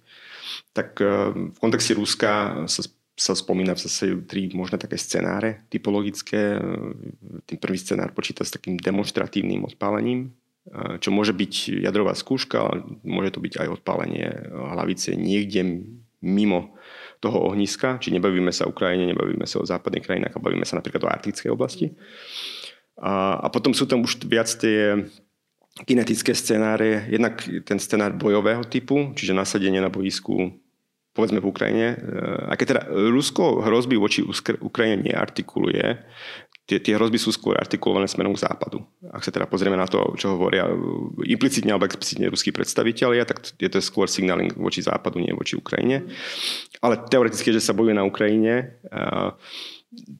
tak 0.76 1.00
e, 1.00 1.32
v 1.56 1.56
kontexte 1.56 1.96
Ruska 1.96 2.68
sa, 2.68 2.84
sa 3.20 3.36
spomína 3.36 3.76
v 3.76 3.84
zase 3.84 4.04
tri 4.24 4.48
možné 4.56 4.80
také 4.80 4.96
scenáre 4.96 5.68
typologické. 5.68 6.56
Tým 7.44 7.58
prvý 7.60 7.76
scenár 7.76 8.16
počíta 8.16 8.48
s 8.48 8.56
takým 8.56 8.80
demonstratívnym 8.80 9.60
odpálením, 9.68 10.32
čo 11.04 11.12
môže 11.12 11.36
byť 11.36 11.84
jadrová 11.84 12.16
skúška, 12.16 12.64
ale 12.64 12.80
môže 13.04 13.36
to 13.36 13.44
byť 13.44 13.60
aj 13.60 13.68
odpálenie 13.76 14.28
hlavice 14.48 15.20
niekde 15.20 15.84
mimo 16.24 16.72
toho 17.20 17.52
ohniska, 17.52 18.00
či 18.00 18.08
nebavíme 18.16 18.48
sa 18.56 18.64
o 18.64 18.72
Ukrajine, 18.72 19.04
nebavíme 19.12 19.44
sa 19.44 19.60
o 19.60 19.68
západných 19.68 20.04
krajinách, 20.08 20.36
a 20.36 20.44
bavíme 20.44 20.64
sa 20.64 20.80
napríklad 20.80 21.04
o 21.04 21.12
arktickej 21.12 21.52
oblasti. 21.52 21.92
A, 22.96 23.36
a 23.36 23.46
potom 23.52 23.76
sú 23.76 23.84
tam 23.84 24.00
už 24.00 24.24
viac 24.24 24.48
tie 24.48 24.96
kinetické 25.84 26.32
scenáre, 26.32 27.08
jednak 27.12 27.40
ten 27.68 27.76
scenár 27.76 28.16
bojového 28.16 28.64
typu, 28.64 29.12
čiže 29.12 29.36
nasadenie 29.36 29.80
na 29.80 29.92
boisku 29.92 30.56
povedzme 31.20 31.44
v 31.44 31.50
Ukrajine, 31.52 31.86
a 32.48 32.56
keď 32.56 32.66
teda 32.72 32.82
Rusko 32.88 33.60
hrozby 33.60 34.00
voči 34.00 34.24
Ukrajine 34.64 35.04
neartikuluje, 35.04 36.00
tie, 36.64 36.80
tie 36.80 36.96
hrozby 36.96 37.20
sú 37.20 37.28
skôr 37.34 37.60
artikulované 37.60 38.08
smerom 38.08 38.32
k 38.32 38.48
západu. 38.48 38.80
Ak 39.12 39.20
sa 39.20 39.28
teda 39.28 39.44
pozrieme 39.44 39.76
na 39.76 39.84
to, 39.84 40.16
čo 40.16 40.38
hovoria 40.38 40.64
implicitne 41.28 41.76
alebo 41.76 41.84
explicitne 41.84 42.32
ruskí 42.32 42.54
predstavitelia, 42.54 43.28
tak 43.28 43.52
je 43.58 43.68
to 43.68 43.84
skôr 43.84 44.08
signaling 44.08 44.54
voči 44.56 44.80
západu, 44.80 45.20
nie 45.20 45.36
voči 45.36 45.60
Ukrajine. 45.60 46.08
Ale 46.80 47.04
teoreticky, 47.04 47.52
že 47.52 47.60
sa 47.60 47.76
bojuje 47.76 47.98
na 47.98 48.08
Ukrajine, 48.08 48.80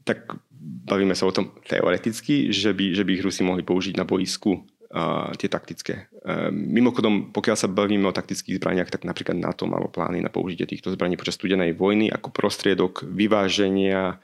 tak 0.05 0.29
bavíme 0.61 1.17
sa 1.17 1.25
o 1.25 1.33
tom 1.33 1.57
teoreticky, 1.65 2.53
že 2.53 2.77
by, 2.77 2.99
že 2.99 3.07
by 3.07 3.11
ich 3.17 3.25
Rusi 3.25 3.41
mohli 3.41 3.65
použiť 3.65 3.97
na 3.97 4.05
boisku 4.05 4.61
a 4.91 5.31
tie 5.39 5.47
taktické. 5.47 6.11
Mimochodom, 6.51 7.31
pokiaľ 7.31 7.57
sa 7.57 7.71
bavíme 7.71 8.11
o 8.11 8.17
taktických 8.17 8.59
zbraniach, 8.59 8.91
tak 8.91 9.07
napríklad 9.07 9.39
NATO 9.39 9.71
malo 9.71 9.87
plány 9.87 10.19
na 10.19 10.35
použitie 10.35 10.67
týchto 10.67 10.91
zbraní 10.91 11.15
počas 11.15 11.39
studenej 11.39 11.79
vojny 11.79 12.11
ako 12.11 12.35
prostriedok 12.35 13.07
vyváženia 13.07 14.19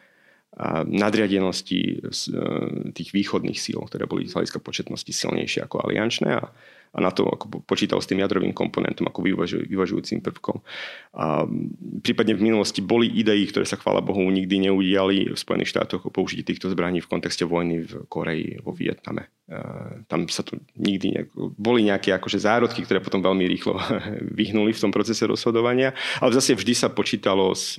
nadriadenosti 0.88 2.00
e, 2.00 2.16
tých 2.96 3.12
východných 3.12 3.61
síl, 3.61 3.76
ktoré 3.76 4.09
boli 4.09 4.24
z 4.24 4.40
hľadiska 4.40 4.64
početnosti 4.64 5.12
silnejšie 5.12 5.68
ako 5.68 5.85
aliančné 5.85 6.33
a, 6.33 6.48
a 6.92 6.99
na 7.03 7.11
to 7.11 7.27
ako 7.27 7.62
počítal 7.64 7.99
s 7.99 8.09
tým 8.09 8.22
jadrovým 8.22 8.55
komponentom 8.55 9.09
ako 9.09 9.25
vyvažuj, 9.25 9.64
vyvažujúcim 9.66 10.22
prvkom. 10.22 10.62
A 11.16 11.44
prípadne 12.05 12.37
v 12.37 12.44
minulosti 12.46 12.85
boli 12.85 13.11
idei, 13.11 13.44
ktoré 13.49 13.64
sa 13.64 13.81
chvála 13.81 14.05
Bohu 14.05 14.22
nikdy 14.29 14.70
neudiali 14.70 15.33
v 15.33 15.38
Spojených 15.38 15.72
štátoch 15.72 16.07
o 16.07 16.14
použití 16.14 16.46
týchto 16.46 16.70
zbraní 16.72 17.03
v 17.03 17.11
kontexte 17.11 17.44
vojny 17.44 17.85
v 17.85 17.92
Koreji, 18.07 18.62
vo 18.62 18.72
Vietname. 18.72 19.33
Tam 20.11 20.27
sa 20.27 20.42
to 20.42 20.59
nikdy 20.75 21.14
nejak, 21.14 21.29
boli 21.55 21.87
nejaké 21.87 22.11
akože 22.11 22.42
zárodky, 22.42 22.83
ktoré 22.83 22.99
potom 22.99 23.22
veľmi 23.22 23.46
rýchlo 23.46 23.79
vyhnuli 24.38 24.75
v 24.75 24.83
tom 24.83 24.90
procese 24.90 25.22
rozhodovania, 25.27 25.94
ale 26.18 26.35
zase 26.35 26.59
vždy 26.59 26.75
sa 26.75 26.90
počítalo 26.90 27.55
s 27.55 27.79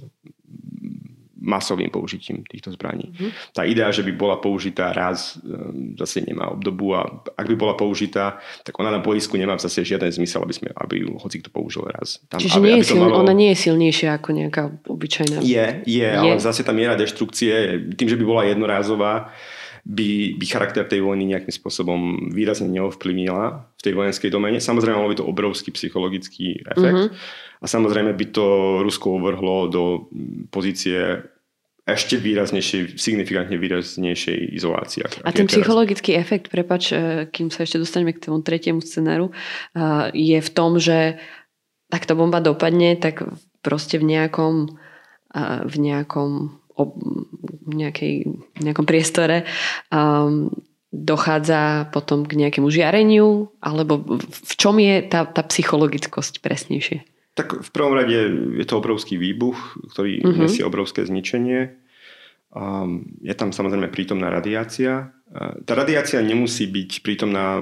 masovým 1.48 1.88
použitím 1.88 2.44
týchto 2.44 2.76
zbraní. 2.76 3.08
Mm-hmm. 3.08 3.56
Tá 3.56 3.64
idea, 3.64 3.88
že 3.88 4.04
by 4.04 4.12
bola 4.12 4.36
použitá 4.44 4.92
raz, 4.92 5.40
ehm, 5.40 5.96
zase 5.96 6.20
nemá 6.28 6.52
obdobu 6.52 6.92
a 6.92 7.24
ak 7.24 7.48
by 7.48 7.56
bola 7.56 7.74
použitá, 7.80 8.44
tak 8.68 8.76
ona 8.76 8.92
na 8.92 9.00
boisku 9.00 9.40
nemá 9.40 9.56
zase 9.56 9.88
žiaden 9.88 10.12
zmysel, 10.12 10.44
aby, 10.44 10.54
sme, 10.54 10.70
aby 10.76 11.08
ju 11.08 11.16
hoci 11.16 11.40
kto 11.40 11.50
použil 11.50 11.88
raz. 11.88 12.20
Tam, 12.28 12.44
Čiže 12.44 12.60
aby, 12.60 12.68
nie 12.68 12.78
je 12.84 12.92
siln- 12.92 13.08
malo... 13.08 13.24
ona 13.24 13.32
nie 13.32 13.56
je 13.56 13.58
silnejšia 13.72 14.20
ako 14.20 14.30
nejaká 14.36 14.64
obyčajná. 14.92 15.40
Je, 15.40 15.66
je, 15.88 16.04
je, 16.04 16.10
ale 16.12 16.36
zase 16.44 16.68
tá 16.68 16.76
miera 16.76 17.00
deštrukcie, 17.00 17.80
tým, 17.96 18.08
že 18.12 18.20
by 18.20 18.24
bola 18.28 18.44
jednorázová, 18.44 19.32
by, 19.88 20.36
by 20.36 20.46
charakter 20.52 20.84
tej 20.84 21.00
vojny 21.00 21.32
nejakým 21.32 21.56
spôsobom 21.56 22.28
výrazne 22.36 22.68
neovplyvnila 22.68 23.72
v 23.80 23.82
tej 23.82 23.96
vojenskej 23.96 24.28
domene. 24.28 24.60
Samozrejme, 24.60 25.00
malo 25.00 25.16
by 25.16 25.24
to 25.24 25.24
obrovský 25.24 25.72
psychologický 25.72 26.60
efekt. 26.68 27.08
Mm-hmm. 27.08 27.56
A 27.58 27.66
samozrejme 27.66 28.12
by 28.14 28.26
to 28.36 28.46
Rusko 28.84 29.18
uvrhlo 29.18 29.72
do 29.72 29.84
pozície 30.52 31.24
ešte 31.88 32.20
výraznejšej, 32.20 33.00
signifikantne 33.00 33.56
výraznejšej 33.56 34.60
izolácii. 34.60 35.24
A 35.24 35.32
ten 35.32 35.48
psychologický 35.48 36.20
teraz. 36.20 36.24
efekt, 36.28 36.46
prepač, 36.52 36.92
e, 36.92 37.32
kým 37.32 37.48
sa 37.48 37.64
ešte 37.64 37.80
dostaneme 37.80 38.12
k 38.12 38.28
tomu 38.28 38.44
tretiemu 38.44 38.84
scenáru, 38.84 39.32
e, 39.32 39.34
je 40.12 40.40
v 40.44 40.50
tom, 40.52 40.76
že 40.76 41.16
tak 41.88 42.04
to 42.04 42.20
bomba 42.20 42.44
dopadne, 42.44 43.00
tak 43.00 43.24
proste 43.64 43.96
v 44.04 44.04
nejakom, 44.04 44.76
e, 45.32 45.42
v 45.64 45.76
nejakom, 45.80 46.60
v 46.76 47.74
nejakej, 47.74 48.14
v 48.54 48.62
nejakom 48.62 48.86
priestore 48.86 49.50
um, 49.90 50.54
dochádza 50.94 51.90
potom 51.90 52.22
k 52.22 52.38
nejakému 52.38 52.70
žiareniu, 52.70 53.50
alebo 53.58 53.98
v 54.22 54.54
čom 54.54 54.78
je 54.78 55.02
tá, 55.02 55.26
tá 55.26 55.42
psychologickosť 55.42 56.38
presnejšie? 56.38 57.02
Tak 57.38 57.62
v 57.62 57.70
prvom 57.70 57.94
rade 57.94 58.18
je 58.58 58.66
to 58.66 58.82
obrovský 58.82 59.22
výbuch, 59.22 59.78
ktorý 59.94 60.26
uh-huh. 60.26 60.42
nesie 60.42 60.66
obrovské 60.66 61.06
zničenie. 61.06 61.78
Um, 62.50 63.14
je 63.22 63.38
tam 63.38 63.54
samozrejme 63.54 63.94
prítomná 63.94 64.34
radiácia, 64.34 65.14
tá 65.36 65.74
radiácia 65.76 66.24
nemusí 66.24 66.72
byť 66.72 67.04
prítomná 67.04 67.60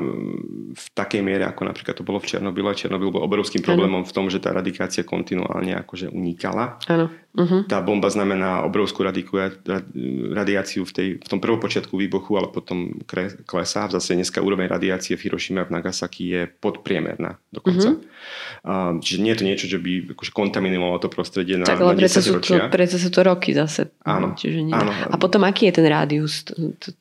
v 0.69 0.85
takej 0.93 1.25
miere, 1.25 1.49
ako 1.49 1.65
napríklad 1.65 1.97
to 1.97 2.05
bolo 2.05 2.21
v 2.21 2.29
Černobyle. 2.29 2.77
Černobyl 2.77 3.09
bol 3.09 3.25
obrovským 3.25 3.65
problémom 3.65 4.05
ano. 4.05 4.09
v 4.09 4.13
tom, 4.13 4.29
že 4.29 4.37
tá 4.37 4.53
radikácia 4.53 5.01
kontinuálne 5.01 5.73
akože 5.81 6.13
unikala. 6.13 6.77
Ano. 6.85 7.09
Uh-huh. 7.35 7.67
Tá 7.67 7.83
bomba 7.83 8.07
znamená 8.07 8.63
obrovskú 8.63 9.03
radiáciu 9.03 10.87
v, 10.87 10.91
tej, 10.93 11.07
v 11.19 11.27
tom 11.27 11.43
prvopočiatku 11.43 11.99
výbuchu, 11.99 12.31
ale 12.39 12.47
potom 12.47 12.95
klesá. 13.43 13.91
Zase 13.91 14.15
dneska 14.15 14.39
úroveň 14.39 14.71
radiácie 14.71 15.19
v 15.19 15.27
Hirošime 15.27 15.59
a 15.59 15.67
v 15.67 15.73
Nagasaki 15.75 16.31
je 16.31 16.41
podpriemerná 16.47 17.35
dokonca. 17.51 17.97
Uh-huh. 17.97 19.01
čiže 19.03 19.19
nie 19.19 19.35
je 19.35 19.39
to 19.41 19.45
niečo, 19.45 19.65
čo 19.67 19.83
by 19.83 20.15
akože 20.15 20.31
kontaminovalo 20.31 20.95
to 21.03 21.11
prostredie 21.11 21.59
na, 21.59 21.67
tak, 21.67 21.83
ale 21.83 21.99
na 21.99 22.07
10 22.07 22.23
sú 22.23 22.39
to, 22.39 22.55
preto 22.71 22.95
sú 22.95 23.09
to 23.11 23.19
roky 23.25 23.51
zase. 23.51 23.91
Áno. 24.07 24.37
Čiže 24.39 24.59
nie. 24.63 24.71
áno. 24.71 24.95
A 25.11 25.19
potom 25.19 25.43
aký 25.43 25.67
je 25.67 25.83
ten 25.83 25.87
rádius? 25.91 26.47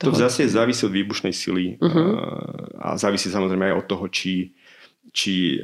To 0.03 0.11
zase 0.11 0.50
závisí 0.55 0.87
od 0.87 0.95
výbušnej 0.95 1.35
sily 1.35 1.77
uh-huh. 1.83 2.14
a 2.79 2.95
závisí 2.95 3.27
samozrejme 3.27 3.75
aj 3.75 3.79
od 3.83 3.87
toho, 3.90 4.05
či, 4.07 4.55
či 5.11 5.59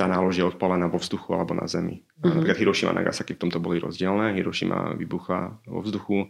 tá 0.00 0.08
nálož 0.08 0.40
je 0.40 0.48
odpálená 0.48 0.88
vo 0.88 0.96
vzduchu 0.96 1.36
alebo 1.36 1.52
na 1.52 1.68
zemi. 1.68 2.00
Uh-huh. 2.00 2.32
Napríklad 2.32 2.56
Hiroshima 2.56 2.92
a 2.92 2.98
Nagasaki 3.00 3.36
v 3.36 3.42
tomto 3.44 3.60
boli 3.60 3.76
rozdielne. 3.76 4.32
Hiroshima 4.32 4.96
vybuchla 4.96 5.60
vo 5.68 5.84
vzduchu. 5.84 6.28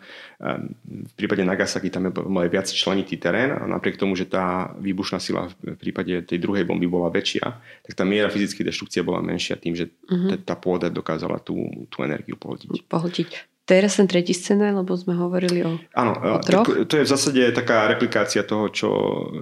V 0.83 1.12
prípade 1.14 1.46
Nagasaki 1.46 1.87
tam 1.87 2.11
je 2.11 2.50
viac 2.50 2.66
členitý 2.66 3.14
terén 3.14 3.55
a 3.55 3.62
napriek 3.70 3.94
tomu, 3.94 4.18
že 4.18 4.26
tá 4.26 4.74
výbušná 4.74 5.22
sila 5.22 5.50
v 5.62 5.79
prípade 5.79 6.18
tej 6.26 6.42
druhej 6.42 6.66
bomby 6.66 6.90
bola 6.90 7.14
väčšia, 7.14 7.46
tak 7.87 7.92
tá 7.94 8.03
miera 8.03 8.26
fyzickej 8.26 8.66
deštrukcie 8.74 9.07
bola 9.07 9.22
menšia 9.22 9.55
tým, 9.55 9.79
že 9.79 9.87
uh-huh. 9.90 10.35
tá 10.42 10.59
pôda 10.59 10.90
dokázala 10.90 11.38
tú, 11.38 11.87
tú 11.90 12.03
energiu 12.03 12.35
pohltiť. 12.35 12.90
Pohltiť 12.90 13.49
teraz 13.70 13.94
ten 13.94 14.11
tretí 14.11 14.35
scenár, 14.35 14.74
lebo 14.74 14.98
sme 14.98 15.14
hovorili 15.14 15.62
o, 15.62 15.78
Áno, 15.94 16.12
o 16.18 16.42
troch. 16.42 16.66
to 16.66 16.94
je 16.98 17.06
v 17.06 17.12
zásade 17.14 17.42
taká 17.54 17.87
replikácia 17.87 18.42
toho, 18.42 18.66
čo, 18.74 18.90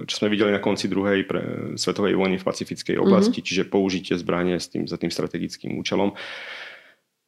čo 0.05 0.13
sme 0.13 0.29
videli 0.29 0.53
na 0.53 0.61
konci 0.61 0.85
druhej 0.85 1.25
pre, 1.25 1.41
svetovej 1.73 2.13
vojny 2.13 2.37
v 2.37 2.45
pacifickej 2.45 3.01
oblasti, 3.01 3.41
mm-hmm. 3.41 3.49
čiže 3.49 3.71
použitie 3.73 4.13
zbranie 4.13 4.61
s 4.61 4.69
tým, 4.69 4.85
za 4.85 5.01
tým 5.01 5.09
strategickým 5.09 5.73
účelom. 5.81 6.13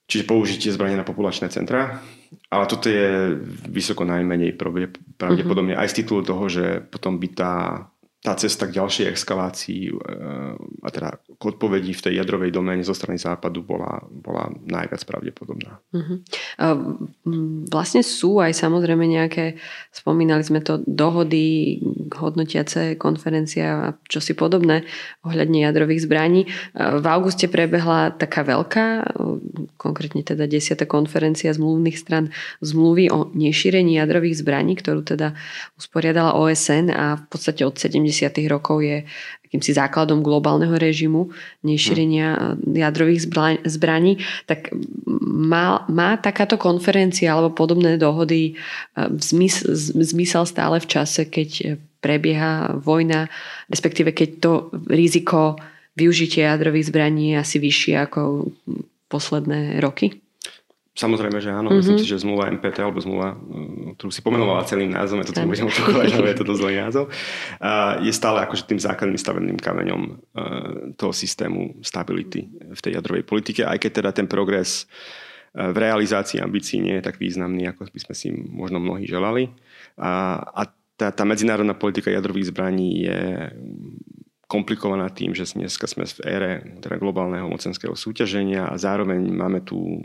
Čiže 0.05 0.29
použitie 0.29 0.69
zbranie 0.69 0.99
na 0.99 1.07
populačné 1.07 1.49
centra. 1.49 2.03
Ale 2.51 2.67
toto 2.67 2.91
je 2.91 3.33
vysoko 3.65 4.05
najmenej 4.05 4.53
pravdepodobne 5.17 5.73
mm-hmm. 5.73 5.87
aj 5.87 5.91
z 5.91 5.97
titulu 6.03 6.21
toho, 6.21 6.45
že 6.51 6.85
potom 6.85 7.17
by 7.17 7.27
tá 7.33 7.53
tá 8.21 8.37
cesta 8.37 8.69
k 8.69 8.77
ďalšej 8.77 9.17
eskalácii 9.17 9.81
e, 9.89 9.93
a 10.85 10.89
teda 10.93 11.17
k 11.17 11.41
odpovedí 11.41 11.97
v 11.97 12.03
tej 12.05 12.13
jadrovej 12.21 12.53
doméne 12.53 12.85
zo 12.85 12.93
strany 12.93 13.17
západu 13.17 13.65
bola, 13.65 13.97
bola 14.13 14.53
najviac 14.61 15.01
pravdepodobná. 15.09 15.81
Uh-huh. 15.89 16.21
Vlastne 17.73 18.05
sú 18.05 18.37
aj 18.37 18.53
samozrejme 18.53 19.09
nejaké, 19.09 19.57
spomínali 19.89 20.45
sme 20.45 20.61
to, 20.61 20.85
dohody, 20.85 21.81
hodnotiace 22.13 22.93
konferencia 23.01 23.89
a 23.89 23.97
čosi 24.05 24.37
podobné 24.37 24.85
ohľadne 25.25 25.65
jadrových 25.65 26.05
zbraní. 26.05 26.45
V 26.77 27.05
auguste 27.09 27.49
prebehla 27.49 28.13
taká 28.13 28.45
veľká, 28.45 29.17
konkrétne 29.81 30.21
teda 30.21 30.45
10. 30.45 30.77
konferencia 30.85 31.49
zmluvných 31.49 31.97
stran 31.97 32.29
zmluvy 32.61 33.09
o 33.09 33.33
nešírení 33.33 33.97
jadrových 33.97 34.45
zbraní, 34.45 34.77
ktorú 34.77 35.01
teda 35.01 35.33
usporiadala 35.73 36.37
OSN 36.37 36.93
a 36.93 37.17
v 37.17 37.25
podstate 37.25 37.65
od 37.65 37.81
70 37.81 38.10
rokov 38.47 38.83
je 38.83 39.07
akýmsi 39.51 39.75
základom 39.75 40.23
globálneho 40.23 40.79
režimu 40.79 41.27
nešírenia 41.67 42.55
jadrových 42.63 43.27
zbraní, 43.67 44.23
tak 44.47 44.71
má, 45.27 45.83
má 45.91 46.15
takáto 46.15 46.55
konferencia 46.55 47.35
alebo 47.35 47.51
podobné 47.51 47.99
dohody 47.99 48.55
e, 48.55 49.11
zmysel, 49.19 49.75
zmysel 49.99 50.47
stále 50.47 50.79
v 50.79 50.87
čase, 50.87 51.27
keď 51.27 51.75
prebieha 51.99 52.79
vojna, 52.79 53.27
respektíve 53.67 54.15
keď 54.15 54.29
to 54.39 54.51
riziko 54.87 55.59
využitia 55.99 56.55
jadrových 56.55 56.87
zbraní 56.87 57.35
je 57.35 57.43
asi 57.43 57.57
vyššie 57.59 57.93
ako 58.07 58.49
posledné 59.11 59.83
roky? 59.83 60.20
Samozrejme, 61.01 61.41
že 61.41 61.49
áno. 61.49 61.73
Mm-hmm. 61.73 61.79
Myslím 61.81 61.97
si, 61.97 62.05
že 62.05 62.21
zmluva 62.21 62.53
MPT 62.53 62.77
alebo 62.77 63.01
zmluva, 63.01 63.33
mm, 63.33 63.97
ktorú 63.97 64.11
si 64.13 64.21
pomenovala 64.21 64.69
celým 64.69 64.93
názvom, 64.93 65.25
ja 65.25 65.33
to 65.33 65.33
budem 65.33 65.65
opakovať, 65.65 66.05
že 66.13 66.21
je 66.21 66.37
to 66.37 66.45
dosť 66.45 66.59
zlý 66.61 66.75
názov, 66.77 67.05
je 68.05 68.13
stále 68.13 68.37
akože 68.45 68.69
tým 68.69 68.77
základným 68.77 69.17
stavebným 69.17 69.57
kameňom 69.57 70.01
e, 70.05 70.11
toho 70.93 71.09
systému 71.09 71.81
stability 71.81 72.53
v 72.53 72.79
tej 72.79 73.01
jadrovej 73.01 73.25
politike, 73.25 73.65
aj 73.65 73.81
keď 73.81 73.91
teda 73.97 74.09
ten 74.13 74.27
progres 74.29 74.85
v 75.51 75.75
realizácii 75.75 76.39
ambícií 76.39 76.79
nie 76.79 76.95
je 77.01 77.03
tak 77.03 77.19
významný, 77.19 77.67
ako 77.73 77.91
by 77.91 77.99
sme 77.99 78.15
si 78.15 78.31
možno 78.31 78.79
mnohí 78.79 79.03
želali. 79.03 79.51
A, 79.99 80.39
a 80.47 80.61
tá, 80.95 81.11
tá 81.11 81.23
medzinárodná 81.27 81.75
politika 81.75 82.07
jadrových 82.07 82.55
zbraní 82.55 83.03
je 83.03 83.51
komplikovaná 84.47 85.07
tým, 85.07 85.31
že 85.31 85.47
dneska 85.55 85.87
sme 85.87 86.03
v 86.03 86.19
ére 86.27 86.51
teda 86.83 86.99
globálneho 86.99 87.47
mocenského 87.47 87.95
súťaženia 87.95 88.67
a 88.67 88.75
zároveň 88.75 89.23
máme 89.31 89.63
tu 89.63 90.03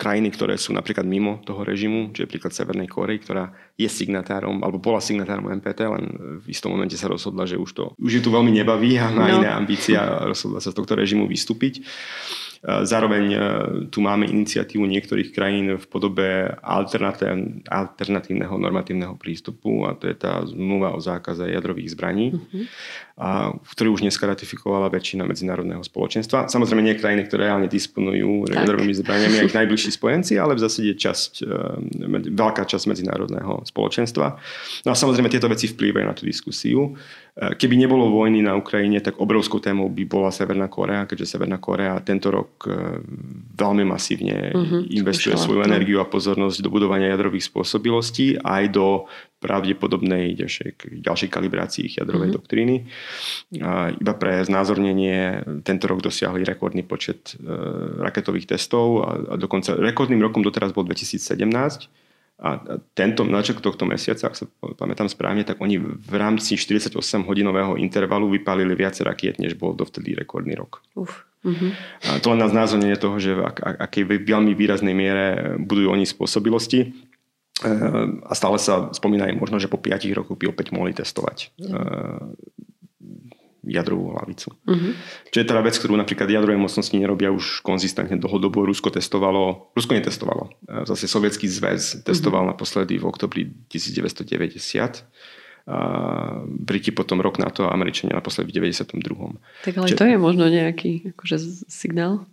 krajiny, 0.00 0.32
ktoré 0.32 0.56
sú 0.56 0.72
napríklad 0.72 1.04
mimo 1.04 1.44
toho 1.44 1.60
režimu, 1.60 2.16
čiže 2.16 2.24
príklad 2.24 2.56
Severnej 2.56 2.88
Kórey, 2.88 3.20
ktorá 3.20 3.52
je 3.76 3.84
signatárom, 3.84 4.64
alebo 4.64 4.80
bola 4.80 5.04
signatárom 5.04 5.52
MPT, 5.60 5.80
len 5.84 6.04
v 6.40 6.46
istom 6.48 6.72
momente 6.72 6.96
sa 6.96 7.12
rozhodla, 7.12 7.44
že 7.44 7.60
už 7.60 7.70
to 7.76 7.84
už 8.00 8.12
ju 8.16 8.20
tu 8.24 8.30
veľmi 8.32 8.48
nebaví 8.48 8.96
a 8.96 9.12
má 9.12 9.28
no. 9.28 9.44
iné 9.44 9.52
ambície 9.52 9.92
a 9.92 10.24
rozhodla 10.24 10.64
sa 10.64 10.72
z 10.72 10.76
tohto 10.80 10.96
režimu 10.96 11.28
vystúpiť. 11.28 11.84
Zároveň 12.60 13.24
e, 13.32 13.38
tu 13.88 14.04
máme 14.04 14.28
iniciatívu 14.28 14.84
niektorých 14.84 15.32
krajín 15.32 15.80
v 15.80 15.84
podobe 15.88 16.28
alternatívneho 16.60 18.52
normatívneho 18.52 19.16
prístupu 19.16 19.88
a 19.88 19.96
to 19.96 20.04
je 20.04 20.12
tá 20.20 20.44
zmluva 20.44 20.92
o 20.92 21.00
zákaze 21.00 21.48
jadrových 21.48 21.96
zbraní, 21.96 22.36
uh-huh. 22.36 22.68
a, 23.16 23.56
ktorú 23.64 23.96
už 23.96 24.04
dneska 24.04 24.28
ratifikovala 24.28 24.92
väčšina 24.92 25.24
medzinárodného 25.24 25.80
spoločenstva. 25.80 26.52
Samozrejme 26.52 26.84
nie 26.84 27.00
krajiny, 27.00 27.32
ktoré 27.32 27.48
reálne 27.48 27.64
disponujú 27.64 28.44
tak. 28.52 28.68
jadrovými 28.68 28.92
zbraniami, 28.92 29.40
ich 29.48 29.56
najbližší 29.56 29.96
spojenci, 29.96 30.36
ale 30.36 30.52
v 30.52 30.60
zásade 30.60 30.92
časť, 31.00 31.32
e, 31.40 32.28
veľká 32.28 32.68
časť 32.68 32.84
medzinárodného 32.92 33.64
spoločenstva. 33.64 34.36
No 34.84 34.92
a 34.92 34.96
samozrejme 35.00 35.32
tieto 35.32 35.48
veci 35.48 35.64
vplývajú 35.64 36.04
na 36.04 36.12
tú 36.12 36.28
diskusiu. 36.28 36.92
Keby 37.40 37.72
nebolo 37.80 38.12
vojny 38.12 38.44
na 38.44 38.52
Ukrajine, 38.52 39.00
tak 39.00 39.16
obrovskou 39.16 39.64
témou 39.64 39.88
by 39.88 40.04
bola 40.04 40.28
Severná 40.28 40.68
Korea, 40.68 41.08
keďže 41.08 41.24
Severná 41.24 41.56
Korea 41.56 41.96
tento 42.04 42.28
rok 42.28 42.68
e, 42.68 43.00
veľmi 43.56 43.80
masívne 43.88 44.52
uh-huh, 44.52 44.84
investuje 44.92 45.32
skúšala, 45.32 45.44
svoju 45.48 45.60
energiu 45.64 46.04
a 46.04 46.10
pozornosť 46.10 46.60
do 46.60 46.68
budovania 46.68 47.08
jadrových 47.16 47.48
spôsobilostí 47.48 48.36
aj 48.44 48.76
do 48.76 49.08
pravdepodobnej 49.40 50.36
ďalšej, 50.36 51.00
ďalšej 51.00 51.28
kalibrácii 51.32 51.82
ich 51.88 51.96
jadrovej 51.96 52.28
uh-huh. 52.28 52.44
doktríny. 52.44 52.76
A 53.64 53.88
iba 53.88 54.12
pre 54.20 54.44
znázornenie 54.44 55.40
tento 55.64 55.88
rok 55.88 56.04
dosiahli 56.04 56.44
rekordný 56.44 56.84
počet 56.84 57.40
e, 57.40 57.48
raketových 58.04 58.52
testov 58.52 59.00
a, 59.00 59.16
a 59.16 59.34
dokonca 59.40 59.80
rekordným 59.80 60.20
rokom 60.20 60.44
doteraz 60.44 60.76
bol 60.76 60.84
2017 60.84 62.09
a 62.40 62.56
tento, 62.96 63.20
na 63.28 63.44
začiatku 63.44 63.60
tohto 63.60 63.84
mesiaca, 63.84 64.32
ak 64.32 64.36
sa 64.36 64.48
pamätám 64.80 65.12
správne, 65.12 65.44
tak 65.44 65.60
oni 65.60 65.76
v 65.76 66.14
rámci 66.16 66.56
48-hodinového 66.56 67.76
intervalu 67.76 68.32
vypálili 68.32 68.72
viac 68.72 68.96
rakiet, 69.04 69.36
než 69.36 69.60
bol 69.60 69.76
dovtedy 69.76 70.16
rekordný 70.16 70.56
rok. 70.56 70.80
Uf. 70.96 71.28
Uh-huh. 71.44 71.72
A 72.08 72.20
to 72.20 72.32
len 72.32 72.40
na 72.40 72.48
znázornenie 72.48 72.96
toho, 72.96 73.20
že 73.20 73.36
v 73.36 73.44
ak, 73.44 73.60
akej 73.60 74.24
veľmi 74.24 74.56
výraznej 74.56 74.96
miere 74.96 75.56
budujú 75.60 75.92
oni 75.92 76.04
spôsobilosti. 76.08 76.80
E, 76.84 77.68
a 78.24 78.32
stále 78.36 78.60
sa 78.60 78.88
spomína 78.92 79.28
aj 79.28 79.36
možno, 79.40 79.56
že 79.56 79.68
po 79.68 79.80
5 79.80 80.04
rokoch 80.16 80.36
by 80.36 80.52
opäť 80.52 80.72
mohli 80.72 80.96
testovať. 80.96 81.52
Uh-huh 81.60 82.36
jadrovú 83.64 84.16
hlavicu. 84.16 84.48
Uh-huh. 84.64 84.92
Čo 85.28 85.38
je 85.44 85.46
teda 85.46 85.60
vec, 85.60 85.76
ktorú 85.76 85.94
napríklad 85.96 86.28
jadrové 86.32 86.56
mocnosti 86.56 86.96
nerobia 86.96 87.28
už 87.28 87.60
konzistentne 87.60 88.16
dlhodobo. 88.16 88.64
Rusko 88.64 88.88
testovalo, 88.88 89.72
Rusko 89.76 89.92
netestovalo. 89.96 90.52
E, 90.64 90.88
zase 90.88 91.04
Sovietský 91.04 91.44
zväz 91.44 92.00
testoval 92.04 92.48
uh-huh. 92.48 92.56
naposledy 92.56 92.96
v 92.96 93.04
oktobri 93.04 93.42
1990. 93.68 95.04
A 95.70 95.76
Briti 96.48 96.90
potom 96.90 97.20
rok 97.20 97.36
na 97.36 97.52
to 97.52 97.68
a 97.68 97.76
Američania 97.76 98.16
naposledy 98.16 98.48
v 98.48 98.72
92. 98.72 98.96
Tak 99.68 99.74
ale 99.76 99.86
Čiže... 99.92 99.98
to 100.00 100.04
je 100.08 100.16
možno 100.16 100.48
nejaký 100.48 101.12
akože, 101.14 101.36
signál? 101.68 102.24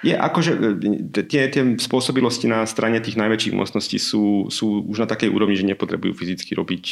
Je 0.00 0.16
akože 0.16 0.52
e, 0.56 1.24
tie, 1.28 1.52
tie 1.52 1.62
spôsobilosti 1.76 2.48
na 2.48 2.64
strane 2.64 2.96
tých 3.04 3.20
najväčších 3.20 3.54
mocností 3.54 4.00
sú, 4.00 4.48
sú 4.48 4.88
už 4.88 5.04
na 5.04 5.08
takej 5.08 5.28
úrovni, 5.28 5.52
že 5.52 5.68
nepotrebujú 5.68 6.16
fyzicky 6.16 6.56
robiť 6.56 6.84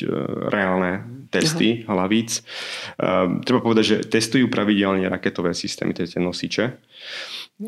reálne 0.52 1.23
testy 1.34 1.82
Aha. 1.82 1.98
hlavíc. 1.98 2.46
Uh, 2.94 3.42
treba 3.42 3.58
povedať, 3.58 3.84
že 3.84 3.96
testujú 4.06 4.46
pravidelne 4.46 5.10
raketové 5.10 5.50
systémy, 5.50 5.90
tie 5.94 6.06
nosiče. 6.22 6.64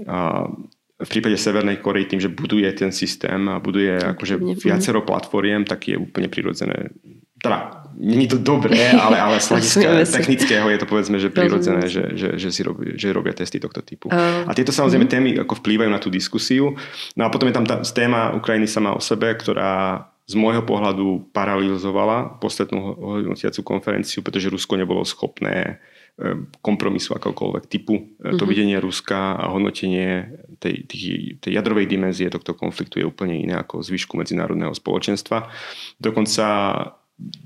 A 0.06 0.46
v 0.96 1.08
prípade 1.10 1.36
Severnej 1.36 1.82
Korei 1.82 2.08
tým, 2.08 2.22
že 2.22 2.32
buduje 2.32 2.66
ten 2.72 2.94
systém 2.94 3.50
a 3.50 3.60
buduje 3.60 4.00
akože 4.16 4.40
viacero 4.56 5.04
platformiem, 5.04 5.66
tak 5.68 5.92
je 5.92 5.96
úplne 5.98 6.30
prirodzené 6.32 6.94
teda 7.46 7.86
není 7.96 8.28
to 8.28 8.38
dobré, 8.38 8.90
ale, 9.04 9.16
ale 9.20 9.36
z 9.40 9.54
hľadiska 9.54 9.88
technického 10.10 10.66
je 10.72 10.78
to 10.80 10.86
povedzme, 10.88 11.16
že 11.20 11.28
prirodzené, 11.30 11.86
že, 11.88 12.16
že, 12.16 12.28
že, 12.36 12.48
si 12.50 12.60
robí, 12.66 12.96
že 12.96 13.14
robia 13.14 13.32
testy 13.36 13.60
tohto 13.60 13.80
typu. 13.84 14.08
Uh, 14.08 14.44
a 14.48 14.52
tieto 14.52 14.72
samozrejme 14.74 15.06
uh 15.06 15.14
témy 15.16 15.30
ako 15.46 15.62
vplývajú 15.62 15.90
na 15.92 16.02
tú 16.02 16.10
diskusiu. 16.10 16.74
No 17.14 17.22
a 17.24 17.30
potom 17.30 17.46
je 17.46 17.54
tam 17.54 17.62
tá 17.62 17.78
téma 17.86 18.34
Ukrajiny 18.34 18.66
sama 18.66 18.90
o 18.90 19.00
sebe, 19.00 19.30
ktorá 19.38 20.02
z 20.26 20.34
môjho 20.34 20.66
pohľadu 20.66 21.30
paralizovala 21.30 22.42
poslednú 22.42 22.98
hodnotiacu 22.98 23.62
konferenciu, 23.62 24.26
pretože 24.26 24.50
Rusko 24.50 24.74
nebolo 24.74 25.06
schopné 25.06 25.78
e, 26.18 26.44
kompromisu 26.58 27.14
akokoľvek 27.14 27.64
typu. 27.70 27.94
Uh-huh. 27.94 28.34
To 28.34 28.44
mhm. 28.44 28.50
videnie 28.50 28.76
Ruska 28.82 29.38
a 29.38 29.46
hodnotenie 29.54 30.34
tej, 30.58 30.82
tej, 30.90 31.02
tej 31.38 31.52
jadrovej 31.54 31.86
dimenzie 31.86 32.26
tohto 32.26 32.58
konfliktu 32.58 32.98
je 32.98 33.06
úplne 33.06 33.38
iné 33.38 33.54
ako 33.54 33.86
zvyšku 33.86 34.18
medzinárodného 34.18 34.74
spoločenstva. 34.74 35.46
Dokonca 36.02 36.46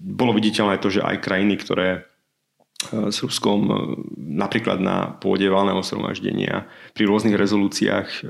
bolo 0.00 0.34
viditeľné 0.34 0.82
to, 0.82 0.90
že 0.90 1.04
aj 1.04 1.22
krajiny, 1.22 1.54
ktoré 1.60 2.09
s 2.88 3.16
Ruskom 3.20 3.60
e, 3.68 3.74
napríklad 4.16 4.80
na 4.80 5.12
pôde 5.20 5.44
valného 5.52 5.84
zhromaždenia 5.84 6.64
pri 6.96 7.04
rôznych 7.04 7.36
rezolúciách 7.36 8.08
e, 8.08 8.20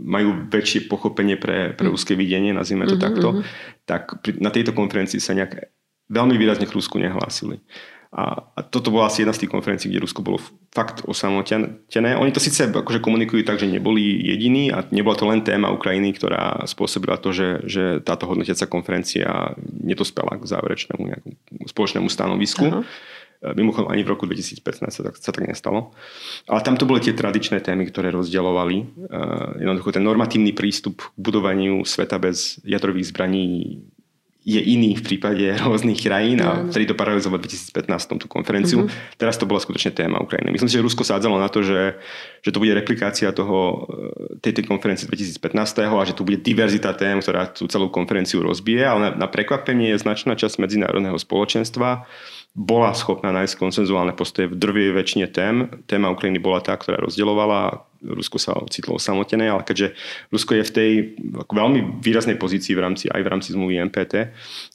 majú 0.00 0.48
väčšie 0.48 0.88
pochopenie 0.88 1.36
pre, 1.36 1.76
pre 1.76 1.88
mm. 1.88 1.92
ruské 1.92 2.16
videnie, 2.16 2.56
nazvime 2.56 2.88
to 2.88 2.96
uh-huh, 2.96 3.04
takto, 3.04 3.28
uh-huh. 3.40 3.44
tak 3.84 4.24
na 4.40 4.48
tejto 4.48 4.72
konferencii 4.72 5.20
sa 5.20 5.36
nejak 5.36 5.68
veľmi 6.08 6.34
výrazne 6.40 6.64
k 6.64 6.76
Rusku 6.76 6.96
nehlásili. 6.96 7.60
A, 8.14 8.46
a 8.54 8.60
toto 8.62 8.94
bola 8.94 9.10
asi 9.10 9.26
jedna 9.26 9.34
z 9.34 9.42
tých 9.42 9.50
konferencií, 9.50 9.90
kde 9.90 10.06
Rusko 10.06 10.22
bolo 10.22 10.38
fakt 10.70 11.02
osamotené. 11.02 12.14
Oni 12.14 12.30
to 12.30 12.38
síce 12.38 12.70
akože 12.70 13.02
komunikujú 13.02 13.42
tak, 13.42 13.58
že 13.58 13.66
neboli 13.66 14.06
jediní 14.06 14.70
a 14.70 14.86
nebola 14.94 15.18
to 15.18 15.26
len 15.26 15.42
téma 15.42 15.74
Ukrajiny, 15.74 16.14
ktorá 16.14 16.62
spôsobila 16.62 17.18
to, 17.18 17.34
že, 17.34 17.66
že 17.66 17.84
táto 18.06 18.30
hodnotiaca 18.30 18.70
konferencia 18.70 19.58
nedospela 19.58 20.38
k 20.38 20.46
záverečnému 20.46 21.04
spoločnému 21.66 22.06
stanovisku. 22.06 22.66
Uh-huh. 22.70 22.86
Mimochodom 23.52 23.92
ani 23.92 24.00
v 24.00 24.16
roku 24.16 24.24
2015 24.24 24.88
sa 24.88 25.02
tak, 25.04 25.14
sa 25.20 25.30
tak 25.36 25.44
nestalo. 25.44 25.92
Ale 26.48 26.64
tam 26.64 26.80
to 26.80 26.88
boli 26.88 27.04
tie 27.04 27.12
tradičné 27.12 27.60
témy, 27.60 27.92
ktoré 27.92 28.08
rozdielovali. 28.08 28.88
Uh, 28.96 29.60
jednoducho 29.60 29.92
ten 29.92 30.04
normatívny 30.06 30.56
prístup 30.56 31.04
k 31.04 31.18
budovaniu 31.20 31.84
sveta 31.84 32.16
bez 32.16 32.64
jadrových 32.64 33.12
zbraní 33.12 33.84
je 34.44 34.60
iný 34.60 34.92
v 35.00 35.02
prípade 35.02 35.40
rôznych 35.64 36.04
krajín 36.04 36.44
a 36.44 36.68
vtedy 36.68 36.92
to 36.92 36.94
paralizovalo 36.94 37.40
v 37.40 37.48
2015 37.48 38.20
tú 38.20 38.28
konferenciu. 38.28 38.84
Mm-hmm. 38.84 39.16
Teraz 39.16 39.40
to 39.40 39.48
bola 39.48 39.58
skutočne 39.58 39.96
téma 39.96 40.20
Ukrajiny. 40.20 40.52
Myslím 40.52 40.68
si, 40.68 40.76
že 40.76 40.84
Rusko 40.84 41.02
sádzalo 41.02 41.40
na 41.40 41.48
to, 41.48 41.64
že, 41.64 41.96
že 42.44 42.52
to 42.52 42.60
bude 42.60 42.76
replikácia 42.76 43.32
toho, 43.32 43.88
e, 44.36 44.44
tej, 44.44 44.60
tej 44.60 44.64
konferencie 44.68 45.08
2015 45.08 45.88
a 45.88 46.04
že 46.04 46.12
tu 46.14 46.28
bude 46.28 46.38
diverzita 46.44 46.92
tém, 46.92 47.24
ktorá 47.24 47.48
tú 47.48 47.64
celú 47.66 47.88
konferenciu 47.88 48.44
rozbije, 48.44 48.84
ale 48.84 49.00
na, 49.00 49.10
na 49.24 49.28
prekvapenie 49.32 49.96
je 49.96 50.04
značná 50.04 50.36
časť 50.36 50.60
medzinárodného 50.60 51.16
spoločenstva 51.16 52.04
bola 52.54 52.94
schopná 52.94 53.34
nájsť 53.34 53.58
konsenzuálne 53.58 54.14
postoje 54.14 54.46
v 54.46 54.54
drvej 54.54 54.94
väčšine 54.94 55.26
tém. 55.34 55.66
Téma 55.90 56.14
Ukrajiny 56.14 56.38
bola 56.38 56.62
tá, 56.62 56.78
ktorá 56.78 57.02
rozdeľovala, 57.02 57.82
Rusko 58.04 58.38
sa 58.38 58.54
ocitlo 58.54 59.00
samotené, 59.00 59.50
ale 59.50 59.66
keďže 59.66 59.98
Rusko 60.30 60.60
je 60.60 60.68
v 60.68 60.74
tej 60.74 60.90
veľmi 61.50 61.98
výraznej 62.04 62.38
pozícii 62.38 62.76
v 62.78 62.82
rámci, 62.84 63.04
aj 63.10 63.22
v 63.26 63.30
rámci 63.32 63.48
zmluvy 63.56 63.80
MPT, 63.90 64.14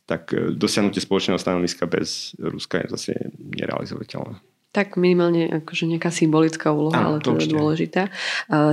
tak 0.10 0.34
e, 0.36 0.52
dosiahnutie 0.58 1.00
spoločného 1.00 1.40
stanoviska 1.40 1.86
bez 1.86 2.36
Ruska 2.42 2.84
je 2.84 2.88
zase 3.00 3.12
nerealizovateľné. 3.38 4.59
Tak 4.70 5.02
minimálne 5.02 5.50
akože 5.66 5.90
nejaká 5.90 6.14
symbolická 6.14 6.70
úloha, 6.70 7.02
Áno, 7.02 7.18
ale 7.18 7.26
to, 7.26 7.34
to 7.34 7.42
je 7.42 7.50
dôležitá. 7.50 8.14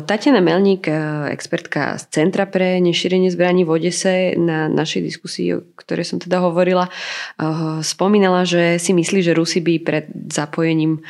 Tatiana 0.04 0.44
Melník, 0.44 0.92
uh, 0.92 1.24
expertka 1.32 1.96
z 1.96 2.04
Centra 2.12 2.44
pre 2.44 2.84
nešírenie 2.84 3.32
zbraní 3.32 3.64
v 3.64 3.80
Odese 3.80 4.36
na 4.36 4.68
našej 4.68 5.00
diskusii, 5.00 5.56
o 5.56 5.64
ktorej 5.72 6.04
som 6.04 6.20
teda 6.20 6.44
hovorila, 6.44 6.92
uh, 6.92 7.80
spomínala, 7.80 8.44
že 8.44 8.76
si 8.76 8.92
myslí, 8.92 9.24
že 9.24 9.32
Rusi 9.32 9.64
by 9.64 9.74
pred 9.80 10.04
zapojením 10.28 11.00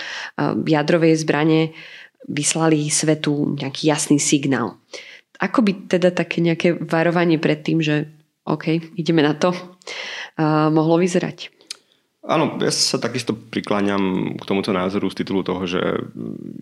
jadrovej 0.62 1.18
zbrane 1.18 1.74
vyslali 2.30 2.86
svetu 2.86 3.58
nejaký 3.58 3.90
jasný 3.90 4.22
signál. 4.22 4.78
Ako 5.42 5.66
by 5.66 5.90
teda 5.90 6.14
také 6.14 6.38
nejaké 6.38 6.78
varovanie 6.78 7.42
pred 7.42 7.58
tým, 7.58 7.82
že 7.82 8.06
OK, 8.46 8.94
ideme 8.94 9.26
na 9.26 9.34
to, 9.34 9.50
mohlo 10.70 11.02
vyzerať? 11.02 11.55
Áno, 12.26 12.58
ja 12.58 12.74
sa 12.74 12.98
takisto 12.98 13.38
prikláňam 13.38 14.34
k 14.34 14.44
tomuto 14.44 14.74
názoru 14.74 15.06
z 15.14 15.22
titulu 15.22 15.46
toho, 15.46 15.62
že 15.62 15.78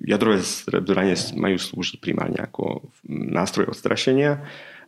jadrové 0.05 0.45
zbranie 0.45 1.17
majú 1.41 1.57
slúžiť 1.57 2.05
primárne 2.05 2.37
ako 2.45 2.85
nástroj 3.09 3.73
odstrašenia 3.73 4.45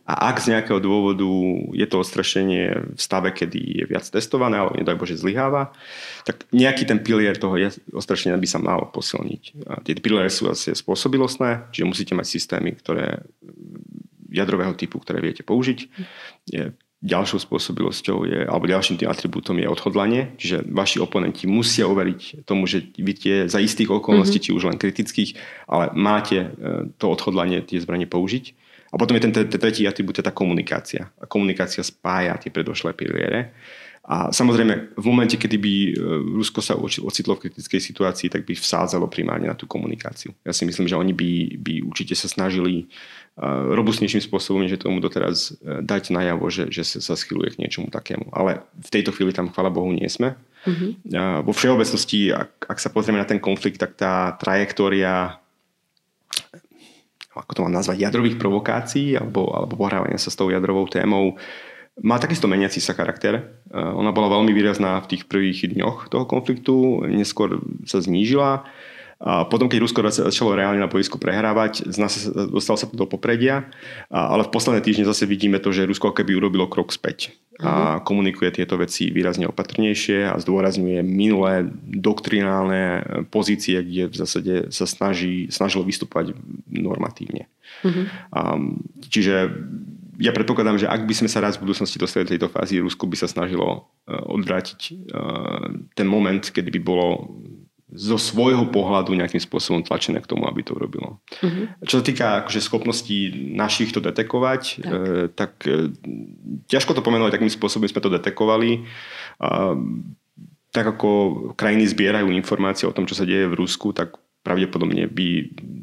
a 0.07 0.31
ak 0.31 0.39
z 0.39 0.55
nejakého 0.55 0.79
dôvodu 0.79 1.27
je 1.75 1.83
to 1.83 1.99
odstrašenie 1.99 2.95
v 2.95 2.99
stave, 3.01 3.35
kedy 3.35 3.59
je 3.59 3.85
viac 3.91 4.07
testované, 4.07 4.55
alebo 4.55 4.79
nedaj 4.79 4.95
Bože 4.95 5.19
zlyháva, 5.19 5.75
tak 6.23 6.47
nejaký 6.55 6.87
ten 6.87 7.03
pilier 7.03 7.35
toho 7.35 7.59
odstrašenia 7.91 8.39
by 8.39 8.47
sa 8.47 8.63
mal 8.63 8.87
posilniť. 8.87 9.43
A 9.67 9.83
tie 9.83 9.99
piliery 9.99 10.31
sú 10.31 10.47
asi 10.47 10.71
spôsobilostné, 10.71 11.75
čiže 11.75 11.89
musíte 11.91 12.13
mať 12.15 12.23
systémy, 12.23 12.79
ktoré 12.79 13.27
jadrového 14.31 14.71
typu, 14.79 15.03
ktoré 15.03 15.19
viete 15.19 15.43
použiť. 15.43 15.91
Ďalšou 16.97 17.45
spôsobilosťou 17.45 18.25
je, 18.25 18.39
alebo 18.49 18.65
ďalším 18.65 18.97
tým 18.97 19.13
atribútom 19.13 19.61
je 19.61 19.69
odhodlanie, 19.69 20.33
čiže 20.41 20.65
vaši 20.65 20.97
oponenti 20.97 21.45
musia 21.45 21.85
uveriť 21.85 22.41
tomu, 22.41 22.65
že 22.65 22.89
vy 22.97 23.13
tie 23.13 23.35
za 23.45 23.61
istých 23.61 23.93
okolností, 24.01 24.41
mm-hmm. 24.41 24.49
či 24.49 24.57
už 24.57 24.65
len 24.65 24.81
kritických, 24.81 25.37
ale 25.69 25.93
máte 25.93 26.37
e, 26.41 26.47
to 26.97 27.05
odhodlanie 27.13 27.61
tie 27.61 27.77
zbranie 27.77 28.09
použiť. 28.09 28.57
A 28.89 28.97
potom 28.97 29.13
je 29.13 29.29
ten, 29.29 29.33
tretí 29.45 29.85
atribút, 29.85 30.17
je 30.17 30.25
tá 30.25 30.33
komunikácia. 30.33 31.13
A 31.21 31.29
komunikácia 31.29 31.85
spája 31.85 32.33
tie 32.41 32.49
predošlé 32.49 32.97
piliere. 32.97 33.53
A 34.07 34.31
samozrejme, 34.31 34.95
v 34.95 35.05
momente, 35.05 35.35
kedy 35.35 35.57
by 35.59 35.73
e, 35.75 35.91
Rusko 36.39 36.63
sa 36.63 36.79
ocitlo 36.79 37.35
v 37.35 37.45
kritickej 37.45 37.81
situácii, 37.83 38.31
tak 38.31 38.47
by 38.47 38.55
vsádzalo 38.55 39.11
primárne 39.11 39.51
na 39.51 39.59
tú 39.59 39.67
komunikáciu. 39.67 40.31
Ja 40.47 40.55
si 40.55 40.63
myslím, 40.63 40.87
že 40.87 40.95
oni 40.95 41.11
by, 41.11 41.59
by 41.59 41.73
určite 41.83 42.15
sa 42.15 42.31
snažili 42.31 42.87
robustnejším 43.77 44.25
spôsobom, 44.25 44.65
že 44.65 44.81
tomu 44.81 44.97
doteraz 44.97 45.53
e, 45.61 45.85
dať 45.85 46.09
najavo, 46.09 46.49
že, 46.49 46.73
že 46.73 46.81
sa 46.81 47.13
schyluje 47.13 47.53
k 47.53 47.61
niečomu 47.61 47.93
takému. 47.93 48.33
Ale 48.33 48.65
v 48.81 48.89
tejto 48.89 49.13
chvíli 49.13 49.29
tam, 49.29 49.53
chvala 49.53 49.69
Bohu, 49.69 49.93
nie 49.93 50.09
sme. 50.09 50.33
Mm-hmm. 50.65 51.45
Vo 51.45 51.53
všeobecnosti, 51.53 52.33
ak, 52.33 52.65
ak 52.65 52.77
sa 52.81 52.89
pozrieme 52.89 53.21
na 53.21 53.29
ten 53.29 53.37
konflikt, 53.37 53.77
tak 53.77 53.95
tá 53.95 54.35
trajektória 54.35 55.37
ako 57.37 57.53
to 57.53 57.63
mám 57.69 57.77
nazvať, 57.77 58.01
jadrových 58.01 58.41
provokácií 58.41 59.13
alebo, 59.13 59.53
alebo 59.53 59.77
pohrávania 59.77 60.17
sa 60.17 60.33
s 60.33 60.39
tou 60.41 60.49
jadrovou 60.49 60.89
témou 60.89 61.37
má 62.01 62.21
takisto 62.21 62.45
meniaci 62.45 62.77
sa 62.77 62.93
charakter. 62.93 63.41
Eh, 63.41 63.73
ona 63.73 64.13
bola 64.13 64.29
veľmi 64.37 64.53
výrazná 64.53 65.01
v 65.01 65.17
tých 65.17 65.25
prvých 65.25 65.73
dňoch 65.73 66.13
toho 66.13 66.25
konfliktu, 66.29 67.05
neskôr 67.09 67.61
sa 67.89 68.01
znížila. 68.01 68.69
A 69.17 69.49
potom, 69.49 69.65
keď 69.65 69.81
Rusko 69.81 70.05
začalo 70.13 70.53
reálne 70.53 70.77
na 70.77 70.85
boisku 70.85 71.17
prehrávať, 71.17 71.89
dostalo 72.53 72.77
sa 72.77 72.85
to 72.85 72.93
do 72.93 73.09
popredia, 73.09 73.65
ale 74.13 74.45
v 74.45 74.53
posledné 74.53 74.85
týždne 74.85 75.09
zase 75.09 75.25
vidíme 75.25 75.57
to, 75.57 75.73
že 75.73 75.89
Rusko 75.89 76.13
keby 76.13 76.37
urobilo 76.37 76.69
krok 76.69 76.93
späť 76.93 77.33
a 77.57 77.97
mhm. 77.97 78.05
komunikuje 78.05 78.49
tieto 78.53 78.77
veci 78.77 79.09
výrazne 79.09 79.49
opatrnejšie 79.49 80.29
a 80.29 80.37
zdôrazňuje 80.37 81.01
minulé 81.01 81.65
doktrinálne 81.89 83.01
pozície, 83.33 83.81
kde 83.81 84.13
v 84.13 84.15
zásade 84.15 84.53
sa 84.69 84.85
snaží, 84.85 85.49
snažilo 85.49 85.81
vystúpať 85.81 86.37
normatívne. 86.69 87.49
Uh-huh. 87.81 88.05
Um, 88.29 88.85
čiže 89.09 89.49
ja 90.17 90.33
predpokladám, 90.33 90.81
že 90.81 90.89
ak 90.89 91.05
by 91.05 91.13
sme 91.13 91.29
sa 91.29 91.41
raz 91.41 91.57
v 91.57 91.65
budúcnosti 91.69 92.01
dostali 92.01 92.25
do 92.25 92.33
tejto 92.33 92.49
fázy, 92.49 92.81
Rusko 92.81 93.09
by 93.09 93.17
sa 93.17 93.29
snažilo 93.29 93.85
uh, 93.85 94.23
odvrátiť 94.29 95.09
uh, 95.13 95.65
ten 95.93 96.05
moment, 96.09 96.41
kedy 96.41 96.69
by 96.77 96.81
bolo 96.81 97.37
zo 97.97 98.17
svojho 98.21 98.69
pohľadu 98.69 99.17
nejakým 99.17 99.41
spôsobom 99.41 99.81
tlačené 99.81 100.21
k 100.21 100.29
tomu, 100.29 100.45
aby 100.45 100.61
to 100.61 100.77
urobilo. 100.77 101.17
Uh-huh. 101.41 101.65
Čo 101.81 101.99
sa 101.99 102.03
týka 102.05 102.25
akože, 102.45 102.61
schopností 102.61 103.49
našich 103.57 103.89
to 103.89 103.97
detekovať, 103.97 104.61
tak, 104.85 104.93
e, 104.93 105.21
tak 105.33 105.51
e, 105.65 105.89
ťažko 106.69 106.93
to 106.93 107.01
pomenovať, 107.01 107.41
akým 107.41 107.49
spôsobom 107.49 107.89
sme 107.89 108.05
to 108.05 108.13
detekovali. 108.13 108.85
A, 109.41 109.73
tak 110.69 110.85
ako 110.93 111.09
krajiny 111.57 111.89
zbierajú 111.89 112.29
informácie 112.29 112.85
o 112.85 112.93
tom, 112.93 113.09
čo 113.09 113.17
sa 113.17 113.25
deje 113.25 113.49
v 113.49 113.57
Rusku, 113.57 113.97
tak 113.97 114.13
pravdepodobne 114.45 115.09
by 115.09 115.27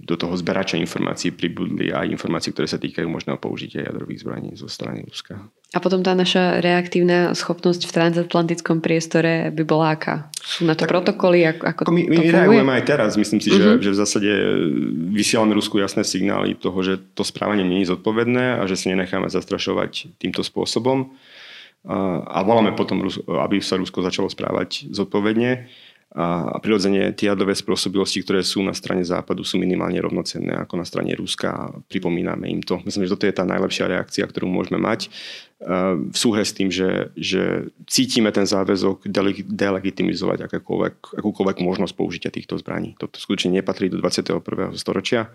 do 0.06 0.14
toho 0.14 0.32
zberača 0.38 0.78
informácií 0.78 1.34
pribudli 1.34 1.90
aj 1.90 2.08
informácie, 2.08 2.54
ktoré 2.54 2.70
sa 2.70 2.80
týkajú 2.80 3.04
možného 3.10 3.36
použitia 3.36 3.84
jadrových 3.84 4.22
zbraní 4.22 4.54
zo 4.54 4.70
strany 4.70 5.02
Ruska. 5.04 5.36
A 5.74 5.82
potom 5.82 6.06
tá 6.06 6.14
naša 6.14 6.62
reaktívna 6.62 7.34
schopnosť 7.34 7.90
v 7.90 7.92
transatlantickom 7.98 8.78
priestore 8.78 9.50
by 9.50 9.62
bola 9.66 9.98
aká? 9.98 10.30
Sú 10.38 10.62
na 10.62 10.78
to 10.78 10.86
tak, 10.86 10.94
protokoly? 10.94 11.42
Ako, 11.50 11.66
ako 11.66 11.80
my, 11.90 12.06
my 12.06 12.30
reagujeme 12.30 12.72
aj 12.78 12.84
teraz. 12.86 13.10
Myslím 13.18 13.42
si, 13.42 13.50
uh-huh. 13.50 13.58
že, 13.58 13.70
mhm. 13.74 13.82
že 13.82 13.90
v 13.90 13.98
zásade 13.98 14.30
vysielame 15.10 15.58
Rusku 15.58 15.82
jasné 15.82 16.06
signály 16.06 16.54
toho, 16.54 16.78
že 16.86 17.02
to 17.18 17.26
správanie 17.26 17.66
nie 17.66 17.82
je 17.82 17.90
zodpovedné 17.90 18.62
a 18.62 18.62
že 18.70 18.78
si 18.78 18.86
nenecháme 18.94 19.26
zastrašovať 19.26 20.14
týmto 20.22 20.46
spôsobom. 20.46 21.10
A, 21.84 22.22
a 22.22 22.38
voláme 22.46 22.72
potom, 22.78 23.02
aby 23.26 23.58
sa 23.58 23.74
Rusko 23.74 24.00
začalo 24.00 24.30
správať 24.30 24.88
zodpovedne 24.94 25.66
a 26.14 26.62
prirodzene 26.62 27.10
tie 27.18 27.26
jadrové 27.26 27.58
spôsobilosti, 27.58 28.22
ktoré 28.22 28.46
sú 28.46 28.62
na 28.62 28.70
strane 28.70 29.02
západu, 29.02 29.42
sú 29.42 29.58
minimálne 29.58 29.98
rovnocenné 29.98 30.62
ako 30.62 30.78
na 30.78 30.86
strane 30.86 31.10
Ruska 31.18 31.50
a 31.50 31.74
pripomíname 31.90 32.46
im 32.46 32.62
to. 32.62 32.78
Myslím, 32.86 33.10
že 33.10 33.18
toto 33.18 33.26
je 33.26 33.34
tá 33.34 33.42
najlepšia 33.42 33.90
reakcia, 33.90 34.22
ktorú 34.22 34.46
môžeme 34.46 34.78
mať 34.78 35.10
v 35.94 36.14
súhre 36.14 36.46
s 36.46 36.54
tým, 36.54 36.70
že, 36.70 37.10
že 37.18 37.72
cítime 37.90 38.30
ten 38.30 38.46
záväzok 38.46 39.10
delegitimizovať 39.48 40.46
akákoľvek, 40.46 41.18
akúkoľvek 41.18 41.56
možnosť 41.66 41.94
použitia 41.98 42.30
týchto 42.30 42.60
zbraní. 42.62 42.94
Toto 42.94 43.18
skutočne 43.18 43.58
nepatrí 43.58 43.90
do 43.90 43.98
21. 43.98 44.38
storočia 44.78 45.34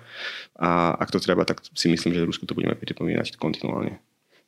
a 0.56 0.96
ak 0.96 1.12
to 1.12 1.20
treba, 1.20 1.44
tak 1.44 1.60
si 1.76 1.92
myslím, 1.92 2.16
že 2.16 2.24
Rusku 2.24 2.48
to 2.48 2.56
budeme 2.56 2.78
pripomínať 2.80 3.36
kontinuálne. 3.36 4.00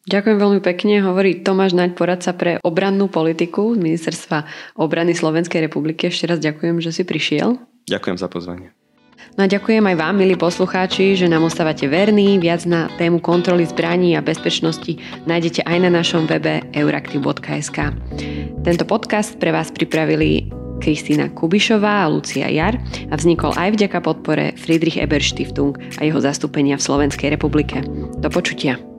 Ďakujem 0.02 0.38
veľmi 0.42 0.62
pekne, 0.66 1.06
hovorí 1.06 1.46
Tomáš 1.46 1.78
Naď, 1.78 1.94
poradca 1.94 2.34
pre 2.34 2.58
obrannú 2.66 3.06
politiku 3.06 3.78
z 3.78 3.86
Ministerstva 3.86 4.50
obrany 4.82 5.14
Slovenskej 5.14 5.62
republiky. 5.62 6.10
Ešte 6.10 6.26
raz 6.26 6.42
ďakujem, 6.42 6.82
že 6.82 6.90
si 6.90 7.06
prišiel. 7.06 7.62
Ďakujem 7.86 8.18
za 8.18 8.26
pozvanie. 8.26 8.74
No 9.38 9.46
a 9.46 9.48
ďakujem 9.48 9.86
aj 9.86 9.96
vám, 9.96 10.18
milí 10.18 10.34
poslucháči, 10.34 11.14
že 11.14 11.30
nám 11.30 11.46
ostávate 11.46 11.86
verní. 11.86 12.42
Viac 12.42 12.66
na 12.66 12.90
tému 12.98 13.22
kontroly 13.22 13.64
zbraní 13.70 14.18
a 14.18 14.26
bezpečnosti 14.26 14.98
nájdete 15.30 15.64
aj 15.64 15.78
na 15.86 15.90
našom 15.94 16.26
webe 16.26 16.66
euraktiv.sk. 16.74 17.78
Tento 18.66 18.84
podcast 18.90 19.38
pre 19.38 19.54
vás 19.54 19.70
pripravili 19.70 20.50
Kristýna 20.82 21.30
Kubišová 21.30 22.04
a 22.04 22.12
Lucia 22.12 22.50
Jar 22.50 22.76
a 23.08 23.14
vznikol 23.16 23.54
aj 23.54 23.78
vďaka 23.78 24.02
podpore 24.02 24.58
Friedrich 24.58 24.98
Eber 24.98 25.22
Stiftung 25.22 25.78
a 25.78 26.02
jeho 26.02 26.18
zastúpenia 26.18 26.76
v 26.76 26.86
Slovenskej 26.90 27.30
republike. 27.32 27.86
Do 28.18 28.28
počutia. 28.34 28.91